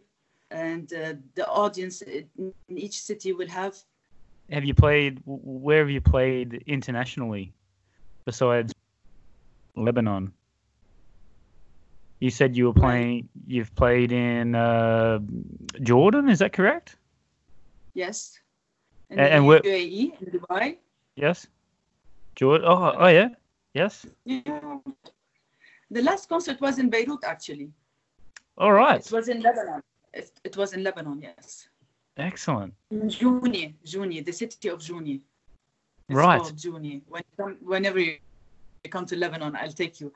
and 0.51 0.91
uh, 0.93 1.13
the 1.35 1.47
audience 1.47 2.01
in 2.01 2.53
each 2.69 3.01
city 3.01 3.33
will 3.33 3.49
have 3.49 3.75
Have 4.49 4.63
you 4.63 4.73
played? 4.73 5.21
Where 5.25 5.79
have 5.79 5.89
you 5.89 6.01
played 6.01 6.63
internationally, 6.67 7.53
besides 8.25 8.73
Lebanon? 9.75 10.33
You 12.19 12.29
said 12.31 12.55
you 12.57 12.65
were 12.65 12.73
playing. 12.73 13.29
You've 13.45 13.73
played 13.75 14.11
in 14.11 14.55
uh, 14.55 15.19
Jordan. 15.81 16.29
Is 16.29 16.39
that 16.39 16.53
correct? 16.53 16.95
yes, 17.93 18.39
in 19.09 19.19
A- 19.19 19.23
the 19.23 19.31
and 19.33 19.45
where- 19.47 19.61
UAE 19.61 20.21
in 20.21 20.27
Dubai. 20.39 20.77
Yes. 21.15 21.47
Jordan. 22.35 22.67
Oh, 22.67 22.93
oh 22.97 23.07
yeah. 23.07 23.29
Yes. 23.73 24.05
Yeah. 24.25 24.77
The 25.91 26.01
last 26.01 26.27
concert 26.29 26.59
was 26.61 26.77
in 26.79 26.89
Beirut, 26.89 27.23
actually. 27.23 27.69
All 28.57 28.71
right. 28.73 28.99
It 29.05 29.11
was 29.11 29.29
in 29.29 29.41
Lebanon. 29.41 29.81
It, 30.13 30.31
it 30.43 30.57
was 30.57 30.73
in 30.73 30.83
Lebanon, 30.83 31.21
yes. 31.21 31.69
Excellent. 32.17 32.73
In 32.91 33.07
Jounieh, 33.09 33.73
Jounieh, 33.85 34.25
the 34.25 34.31
city 34.33 34.69
of 34.69 34.79
Jounieh. 34.79 35.21
It's 36.09 36.15
Right. 36.17 36.41
Jounieh. 36.41 37.01
When, 37.07 37.23
whenever 37.61 37.99
you 37.99 38.17
come 38.87 39.05
to 39.07 39.15
Lebanon, 39.15 39.55
I'll 39.55 39.71
take 39.71 39.99
you 39.99 40.11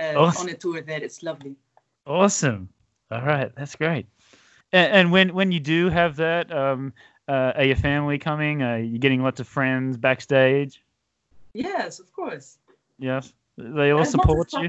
uh, 0.00 0.14
Awesome. 0.16 0.48
on 0.48 0.48
a 0.48 0.54
tour 0.54 0.80
there. 0.80 1.02
It's 1.02 1.22
lovely. 1.22 1.56
Awesome. 2.06 2.68
All 3.10 3.22
right, 3.22 3.54
that's 3.56 3.76
great. 3.76 4.06
And, 4.72 4.92
and 4.92 5.12
when 5.12 5.34
when 5.34 5.52
you 5.52 5.60
do 5.60 5.88
have 5.88 6.16
that, 6.16 6.52
um, 6.52 6.92
uh, 7.28 7.52
are 7.56 7.64
your 7.64 7.76
family 7.76 8.18
coming? 8.18 8.62
Are 8.62 8.78
you 8.78 8.98
getting 8.98 9.22
lots 9.22 9.40
of 9.40 9.48
friends 9.48 9.96
backstage? 9.96 10.82
Yes, 11.52 12.00
of 12.00 12.12
course. 12.12 12.58
Yes, 12.98 13.32
they 13.56 13.90
all 13.90 14.00
As 14.00 14.10
support 14.10 14.52
you. 14.52 14.68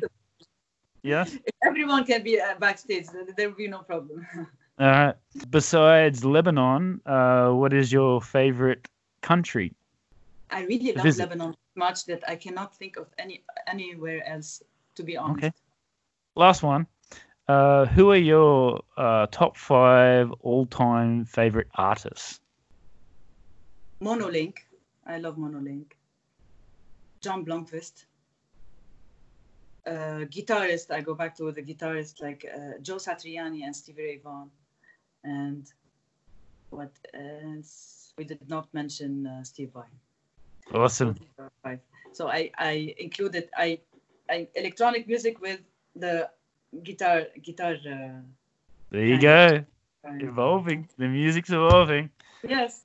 Yes. 1.03 1.37
If 1.45 1.55
everyone 1.63 2.03
can 2.05 2.23
be 2.23 2.39
uh, 2.39 2.55
backstage, 2.59 3.05
there 3.37 3.49
will 3.49 3.55
be 3.55 3.67
no 3.67 3.79
problem. 3.79 4.25
All 4.79 4.87
right. 4.87 5.15
Besides 5.49 6.25
Lebanon, 6.25 6.99
uh, 7.05 7.51
what 7.51 7.73
is 7.73 7.91
your 7.91 8.21
favorite 8.21 8.89
country? 9.21 9.71
I 10.49 10.63
really 10.63 10.93
love 10.93 11.03
Visit. 11.03 11.23
Lebanon 11.23 11.55
much 11.75 12.05
that 12.05 12.23
I 12.27 12.35
cannot 12.35 12.75
think 12.75 12.97
of 12.97 13.07
any 13.17 13.43
anywhere 13.67 14.25
else, 14.27 14.63
to 14.95 15.03
be 15.03 15.17
honest. 15.17 15.39
Okay. 15.39 15.51
Last 16.35 16.63
one. 16.63 16.87
Uh, 17.47 17.85
who 17.85 18.11
are 18.11 18.17
your 18.17 18.81
uh, 18.97 19.27
top 19.27 19.55
five 19.55 20.31
all-time 20.41 21.25
favorite 21.25 21.67
artists? 21.75 22.39
Monolink. 24.01 24.57
I 25.05 25.19
love 25.19 25.37
Monolink. 25.37 25.91
Jan 27.21 27.45
Blomqvist. 27.45 28.05
Uh, 29.85 30.25
guitarist, 30.25 30.89
I 30.89 31.01
go 31.01 31.13
back 31.13 31.35
to 31.37 31.51
the 31.51 31.61
guitarist 31.61 32.19
like 32.19 32.43
uh, 32.51 32.79
Joe 32.81 32.95
Satriani 32.95 33.63
and 33.63 33.75
Stevie 33.75 34.01
Ray 34.01 34.17
Vaughan. 34.23 34.49
And 35.23 35.71
what 36.71 36.91
else? 37.13 38.13
We 38.17 38.23
did 38.23 38.49
not 38.49 38.73
mention 38.73 39.27
uh, 39.27 39.43
Steve 39.43 39.71
Vai. 39.73 39.85
Awesome. 40.73 41.15
So 42.13 42.29
I, 42.29 42.51
I 42.57 42.95
included 42.97 43.49
I, 43.57 43.79
I 44.29 44.47
electronic 44.55 45.07
music 45.07 45.41
with 45.41 45.59
the 45.95 46.29
guitar 46.83 47.23
guitar. 47.43 47.73
Uh, 47.73 48.21
There 48.91 49.05
you 49.05 49.19
go. 49.19 49.65
Evolving. 50.03 50.87
The 50.97 51.07
music's 51.07 51.49
evolving. 51.49 52.09
Yes. 52.47 52.83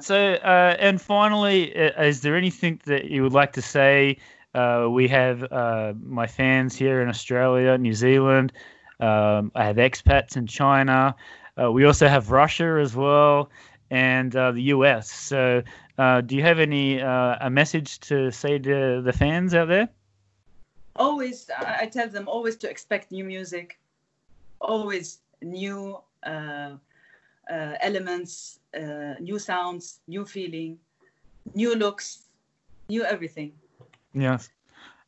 So, 0.00 0.34
uh, 0.34 0.76
and 0.78 1.00
finally, 1.00 1.76
uh, 1.76 2.02
is 2.02 2.22
there 2.22 2.36
anything 2.36 2.80
that 2.86 3.04
you 3.06 3.22
would 3.22 3.32
like 3.32 3.52
to 3.52 3.62
say? 3.62 4.16
Uh, 4.54 4.88
we 4.90 5.06
have 5.08 5.44
uh, 5.52 5.92
my 6.02 6.26
fans 6.26 6.74
here 6.74 7.02
in 7.02 7.08
Australia, 7.08 7.76
New 7.78 7.92
Zealand. 7.94 8.52
Um, 9.00 9.52
I 9.54 9.64
have 9.64 9.76
expats 9.76 10.36
in 10.36 10.46
China. 10.46 11.14
Uh, 11.60 11.70
we 11.70 11.84
also 11.84 12.08
have 12.08 12.30
Russia 12.30 12.78
as 12.80 12.96
well, 12.96 13.50
and 13.90 14.34
uh, 14.34 14.52
the 14.52 14.62
US. 14.74 15.10
So, 15.10 15.62
uh, 16.02 16.20
do 16.20 16.36
you 16.36 16.42
have 16.42 16.58
any 16.58 17.00
uh, 17.00 17.36
a 17.48 17.50
message 17.50 18.00
to 18.08 18.30
say 18.30 18.58
to 18.58 19.02
the 19.02 19.12
fans 19.12 19.54
out 19.54 19.68
there? 19.68 19.88
always 20.96 21.50
I 21.82 21.86
tell 21.86 22.08
them 22.08 22.28
always 22.28 22.56
to 22.56 22.70
expect 22.70 23.12
new 23.12 23.24
music, 23.24 23.78
always 24.60 25.18
new 25.40 25.98
uh, 26.22 26.76
uh, 27.50 27.74
elements, 27.80 28.60
uh, 28.76 29.14
new 29.20 29.38
sounds, 29.38 30.00
new 30.06 30.24
feeling, 30.24 30.78
new 31.54 31.74
looks, 31.74 32.24
new 32.88 33.04
everything. 33.04 33.52
Yes. 34.14 34.50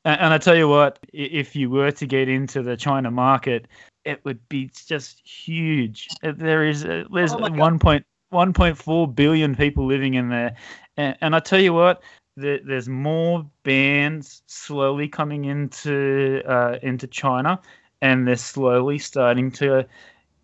And, 0.07 0.35
I 0.35 0.39
tell 0.39 0.57
you 0.57 0.69
what, 0.69 0.99
if 1.15 1.57
you 1.57 1.71
were 1.71 1.91
to 1.93 2.07
get 2.07 2.29
into 2.29 2.63
the 2.63 2.77
China 2.77 3.11
market, 3.11 3.69
it 4.05 4.23
would 4.25 4.47
be 4.51 4.71
just 4.87 5.27
huge. 5.27 6.09
Uh, 6.23 6.33
There 6.37 6.65
is 6.65 6.83
there's 6.83 7.33
Oh 7.33 7.39
my 7.39 7.49
God. 7.49 7.59
one 7.59 7.79
point 7.79 8.07
one 8.35 8.53
point 8.53 8.77
four 8.79 9.09
billion 9.09 9.57
people 9.57 9.87
living 9.87 10.15
in 10.15 10.31
there, 10.31 10.57
and, 10.99 11.17
and 11.23 11.37
I 11.37 11.41
tell 11.41 11.61
you 11.61 11.75
what, 11.75 12.03
there, 12.37 12.61
there's 12.65 12.89
more 12.89 13.47
bands 13.65 14.43
slowly 14.47 15.09
coming 15.09 15.45
into 15.47 16.43
uh, 16.47 16.79
into 16.83 17.07
China, 17.09 17.61
and 18.03 18.29
they're 18.29 18.37
slowly 18.37 18.99
starting 18.99 19.51
to 19.53 19.87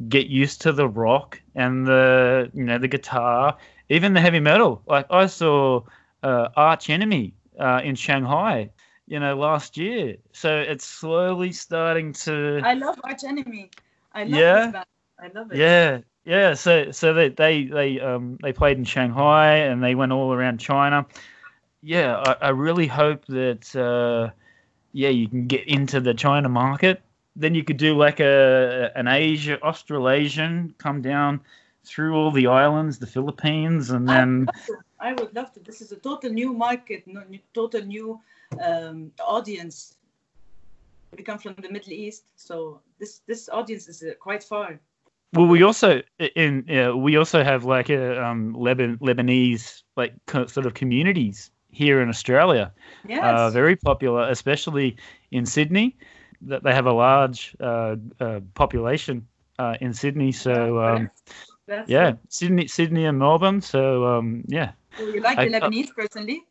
get 0.09 0.29
used 0.29 0.63
to 0.63 0.73
the 0.73 0.89
rock 0.89 1.41
and 1.55 1.87
the 1.87 2.51
you 2.55 2.65
know 2.65 2.79
the 2.79 2.89
guitar, 2.89 3.57
even 3.91 4.15
the 4.15 4.21
heavy 4.21 4.41
metal. 4.41 4.83
Like 4.87 5.07
I 5.11 5.27
saw 5.27 5.83
uh, 6.23 6.49
Arch 6.57 6.91
Enemy 6.91 7.35
uh, 7.59 7.81
in 7.85 7.97
Shanghai, 7.97 8.71
you 9.07 9.21
know, 9.21 9.37
last 9.37 9.77
year. 9.77 10.17
So 10.33 10.57
it's 10.59 10.85
slowly 10.85 11.53
starting 11.53 12.13
to. 12.25 12.61
I 12.63 12.75
love 12.75 13.01
Arch 13.05 13.25
Enemy. 13.25 13.71
I 14.13 14.25
love 14.25 14.43
Yeah? 14.43 14.73
I 15.19 15.29
love 15.35 15.53
it. 15.53 15.59
Yeah, 15.59 16.01
yeah. 16.25 16.55
So 16.55 16.91
so 16.91 17.15
they 17.15 17.29
they 17.29 17.65
they 17.65 18.01
um 18.01 18.39
they 18.43 18.53
played 18.53 18.79
in 18.79 18.85
Shanghai 18.85 19.57
and 19.57 19.83
they 19.83 19.95
went 19.95 20.13
all 20.13 20.33
around 20.33 20.59
China. 20.59 21.07
Yeah, 21.83 22.17
I, 22.17 22.47
I 22.47 22.49
really 22.51 22.87
hope 22.87 23.25
that 23.27 23.75
uh, 23.75 24.33
yeah 24.93 25.09
you 25.09 25.29
can 25.29 25.47
get 25.47 25.67
into 25.67 26.01
the 26.01 26.15
China 26.15 26.49
market. 26.49 27.03
Then 27.37 27.55
you 27.55 27.65
could 27.65 27.79
do 27.79 27.97
like 27.97 28.21
a 28.21 28.93
an 28.95 29.09
Asia 29.09 29.59
Australasian 29.63 30.75
come 30.79 31.01
down 31.01 31.41
through 31.85 32.15
all 32.15 32.31
the 32.31 32.47
islands, 32.47 32.99
the 32.99 33.07
Philippines, 33.07 33.91
and 33.91 34.09
then 34.09 34.47
I 35.01 35.15
would 35.15 35.35
love 35.35 35.53
to. 35.55 35.61
This 35.61 35.81
is 35.81 35.93
a 35.93 35.97
total 35.97 36.31
new 36.31 36.53
market, 36.53 37.05
total 37.55 37.83
new 37.83 38.21
um, 38.63 39.13
audience. 39.19 39.97
We 41.17 41.25
come 41.25 41.39
from 41.39 41.57
the 41.61 41.71
Middle 41.71 41.93
East, 41.93 42.25
so 42.37 42.81
this 42.99 43.23
this 43.27 43.49
audience 43.49 43.89
is 43.89 44.03
uh, 44.03 44.15
quite 44.21 44.45
far. 44.45 44.79
Well, 45.33 45.47
we 45.47 45.63
also 45.63 46.03
in 46.37 46.65
yeah, 46.69 46.93
we 46.93 47.17
also 47.17 47.43
have 47.43 47.65
like 47.65 47.89
a 47.91 48.23
um 48.25 48.55
Leban 48.55 48.99
Lebanese 48.99 49.83
like 49.97 50.15
co- 50.27 50.47
sort 50.47 50.67
of 50.67 50.75
communities 50.75 51.51
here 51.71 52.01
in 52.01 52.09
Australia. 52.09 52.73
Yes. 53.07 53.23
Uh, 53.23 53.51
very 53.51 53.77
popular, 53.77 54.29
especially 54.29 54.97
in 55.31 55.45
Sydney. 55.47 55.97
That 56.43 56.63
they 56.65 56.75
have 56.75 56.87
a 56.87 56.93
large 56.93 57.55
uh, 57.61 57.97
uh, 58.21 58.41
population 58.55 59.27
uh, 59.59 59.77
in 59.81 59.93
Sydney. 59.93 60.33
So 60.33 60.79
um, 60.81 61.11
That's 61.67 61.91
yeah. 61.91 62.15
Sydney, 62.29 62.67
Sydney 62.69 63.05
and 63.05 63.19
Melbourne. 63.19 63.61
So 63.61 64.05
um, 64.07 64.45
yeah. 64.49 64.73
So 64.97 65.05
you 65.07 65.21
like 65.21 65.41
I- 65.41 65.47
the 65.47 65.49
uh, 65.61 65.71
Lebanese 65.71 65.95
personally? 65.95 66.45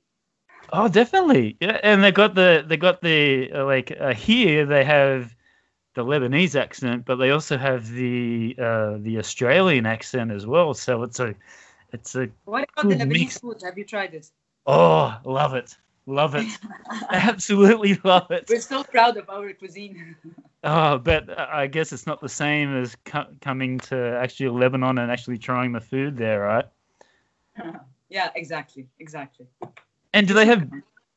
Oh, 0.71 0.87
definitely. 0.87 1.57
Yeah, 1.59 1.79
and 1.83 2.03
they 2.03 2.11
got 2.11 2.35
the 2.35 2.63
they 2.67 2.77
got 2.77 3.01
the 3.01 3.51
uh, 3.53 3.65
like 3.65 3.91
uh, 3.99 4.13
here 4.13 4.65
they 4.65 4.83
have 4.83 5.35
the 5.99 6.05
Lebanese 6.05 6.55
accent, 6.59 7.05
but 7.05 7.15
they 7.17 7.31
also 7.31 7.57
have 7.57 7.89
the 7.91 8.55
uh, 8.57 8.97
the 8.99 9.17
Australian 9.17 9.85
accent 9.85 10.31
as 10.31 10.45
well. 10.45 10.73
So 10.73 11.03
it's 11.03 11.19
a 11.19 11.35
It's 11.93 12.15
a 12.15 12.29
What 12.45 12.69
about 12.71 12.89
the 12.89 12.95
Lebanese 12.95 13.19
mix. 13.19 13.39
food? 13.39 13.61
Have 13.63 13.77
you 13.77 13.85
tried 13.85 14.13
it? 14.13 14.31
oh, 14.65 15.17
love 15.25 15.53
it, 15.55 15.75
love 16.05 16.35
it, 16.35 16.47
absolutely 17.11 17.99
love 18.03 18.31
it. 18.31 18.49
We're 18.49 18.61
so 18.61 18.83
proud 18.83 19.17
of 19.17 19.29
our 19.29 19.51
cuisine. 19.53 20.15
Oh, 20.63 20.97
but 20.97 21.39
I 21.39 21.67
guess 21.67 21.93
it's 21.93 22.05
not 22.05 22.19
the 22.21 22.29
same 22.29 22.75
as 22.75 22.95
co- 23.05 23.31
coming 23.41 23.79
to 23.89 23.95
actually 24.21 24.49
Lebanon 24.49 24.97
and 24.97 25.09
actually 25.11 25.37
trying 25.37 25.71
the 25.71 25.79
food 25.79 26.17
there, 26.17 26.41
right? 26.41 26.65
yeah, 28.09 28.29
exactly, 28.35 28.87
exactly. 28.99 29.47
And 30.13 30.27
do 30.27 30.33
they 30.33 30.45
have? 30.45 30.69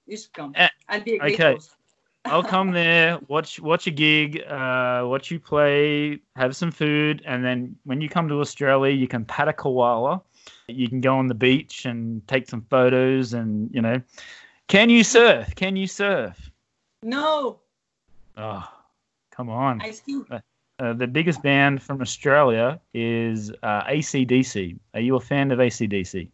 You 0.06 0.16
should 0.16 0.32
come. 0.32 0.52
Eh, 0.54 0.68
I'll 0.88 1.02
be 1.02 1.14
a 1.14 1.18
great 1.18 1.34
okay. 1.40 1.54
host. 1.54 1.76
I'll 2.24 2.42
come 2.42 2.70
there, 2.70 3.18
watch 3.28 3.60
watch 3.60 3.86
a 3.86 3.90
gig, 3.90 4.42
uh, 4.48 5.02
watch 5.04 5.30
you 5.30 5.40
play, 5.40 6.20
have 6.36 6.54
some 6.54 6.70
food, 6.70 7.22
and 7.26 7.44
then 7.44 7.76
when 7.84 8.00
you 8.00 8.08
come 8.08 8.28
to 8.28 8.40
Australia, 8.40 8.94
you 8.94 9.08
can 9.08 9.24
pat 9.24 9.48
a 9.48 9.52
koala. 9.52 10.22
You 10.68 10.88
can 10.88 11.00
go 11.00 11.16
on 11.16 11.26
the 11.26 11.34
beach 11.34 11.84
and 11.84 12.26
take 12.28 12.48
some 12.48 12.64
photos, 12.70 13.34
and 13.34 13.70
you 13.74 13.82
know, 13.82 14.00
can 14.68 14.88
you 14.88 15.02
surf? 15.04 15.54
Can 15.56 15.76
you 15.76 15.86
surf? 15.86 16.50
No, 17.02 17.60
Oh, 18.36 18.66
come 19.30 19.50
on! 19.50 19.80
I 19.82 19.90
ski. 19.90 20.22
Uh, 20.30 20.92
the 20.94 21.06
biggest 21.06 21.42
band 21.42 21.82
from 21.82 22.00
Australia 22.00 22.80
is 22.94 23.50
uh, 23.62 23.84
ACDC. 23.84 24.78
Are 24.94 25.00
you 25.00 25.16
a 25.16 25.20
fan 25.20 25.50
of 25.50 25.58
ACDC? 25.58 26.28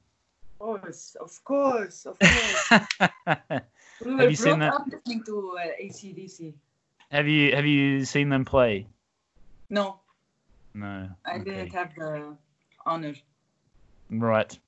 Of 0.60 0.80
course, 0.82 1.16
of 1.20 1.44
course, 1.44 2.06
of 2.06 2.18
course. 2.18 3.60
We 4.04 4.12
were 4.12 4.18
Have 4.18 4.30
you 4.30 4.36
seen 4.36 4.58
that? 4.60 4.74
listening 4.92 5.24
to 5.24 5.58
uh, 5.58 5.82
ACDC. 5.82 6.54
have 7.10 7.26
you 7.26 7.54
have 7.54 7.66
you 7.66 8.04
seen 8.04 8.28
them 8.28 8.44
play? 8.44 8.86
No, 9.70 10.00
No. 10.74 11.08
I 11.26 11.36
Okay. 11.36 11.44
didn't 11.44 11.72
have 11.72 11.94
the 11.94 12.36
honor. 12.86 13.14
Right. 14.10 14.58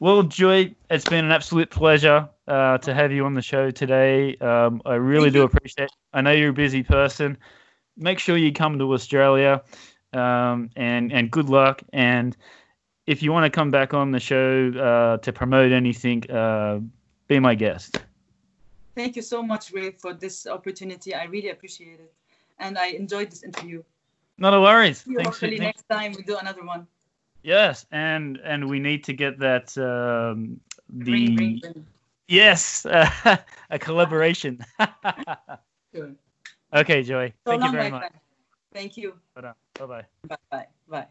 Well, 0.00 0.22
Joy, 0.24 0.74
it's 0.90 1.04
been 1.04 1.24
an 1.24 1.32
absolute 1.32 1.70
pleasure 1.70 2.28
uh, 2.48 2.78
to 2.78 2.92
have 2.94 3.12
you 3.12 3.24
on 3.24 3.34
the 3.34 3.42
show 3.42 3.70
today. 3.70 4.36
Um, 4.36 4.82
I 4.84 4.94
really 4.94 5.30
Thank 5.30 5.34
do 5.34 5.38
you. 5.40 5.44
appreciate. 5.44 5.90
I 6.12 6.20
know 6.20 6.32
you're 6.32 6.50
a 6.50 6.52
busy 6.54 6.82
person. 6.82 7.38
Make 7.96 8.18
sure 8.18 8.36
you 8.36 8.52
come 8.52 8.78
to 8.78 8.92
Australia, 8.92 9.62
um, 10.12 10.70
and 10.76 11.12
and 11.12 11.30
good 11.30 11.48
luck. 11.48 11.82
And 11.92 12.36
if 13.06 13.22
you 13.22 13.32
want 13.32 13.44
to 13.44 13.50
come 13.50 13.70
back 13.70 13.94
on 13.94 14.10
the 14.10 14.20
show 14.20 14.70
uh, 14.70 15.16
to 15.18 15.32
promote 15.32 15.72
anything, 15.72 16.28
uh, 16.30 16.80
be 17.28 17.38
my 17.40 17.54
guest. 17.54 17.98
Thank 18.96 19.14
you 19.14 19.22
so 19.22 19.42
much, 19.42 19.72
Ray, 19.72 19.90
for 19.92 20.12
this 20.14 20.46
opportunity. 20.46 21.14
I 21.14 21.24
really 21.24 21.50
appreciate 21.50 22.00
it. 22.00 22.12
And 22.58 22.78
I 22.78 22.86
enjoyed 23.02 23.30
this 23.30 23.42
interview. 23.44 23.82
Not 24.38 24.54
a 24.54 24.60
worries. 24.60 25.02
See 25.04 25.10
you 25.12 25.18
Thanks 25.18 25.38
for, 25.38 25.46
hopefully 25.46 25.58
thanks- 25.58 25.82
next 25.86 25.88
time 25.88 26.12
we 26.16 26.22
do 26.22 26.36
another 26.38 26.64
one. 26.64 26.86
yes, 27.42 27.86
and 27.92 28.38
and 28.42 28.68
we 28.68 28.80
need 28.80 29.04
to 29.04 29.12
get 29.12 29.38
that 29.38 29.76
um, 29.78 30.58
the 30.88 31.12
Ring, 31.12 31.36
ring, 31.36 31.60
ring. 31.62 31.86
yes 32.28 32.86
a 33.70 33.78
collaboration. 33.78 34.58
Sure. 35.94 36.12
okay, 36.74 37.02
Joy. 37.02 37.32
So 37.46 37.52
Thank 37.52 37.64
you 37.64 37.72
very 37.72 37.90
much. 37.90 38.00
friend. 38.00 38.14
Thank 38.74 38.96
you. 38.98 39.14
Bye 39.34 39.52
bye. 39.78 40.04
Bye 40.28 40.36
bye. 40.50 40.66
Bye. 40.88 41.06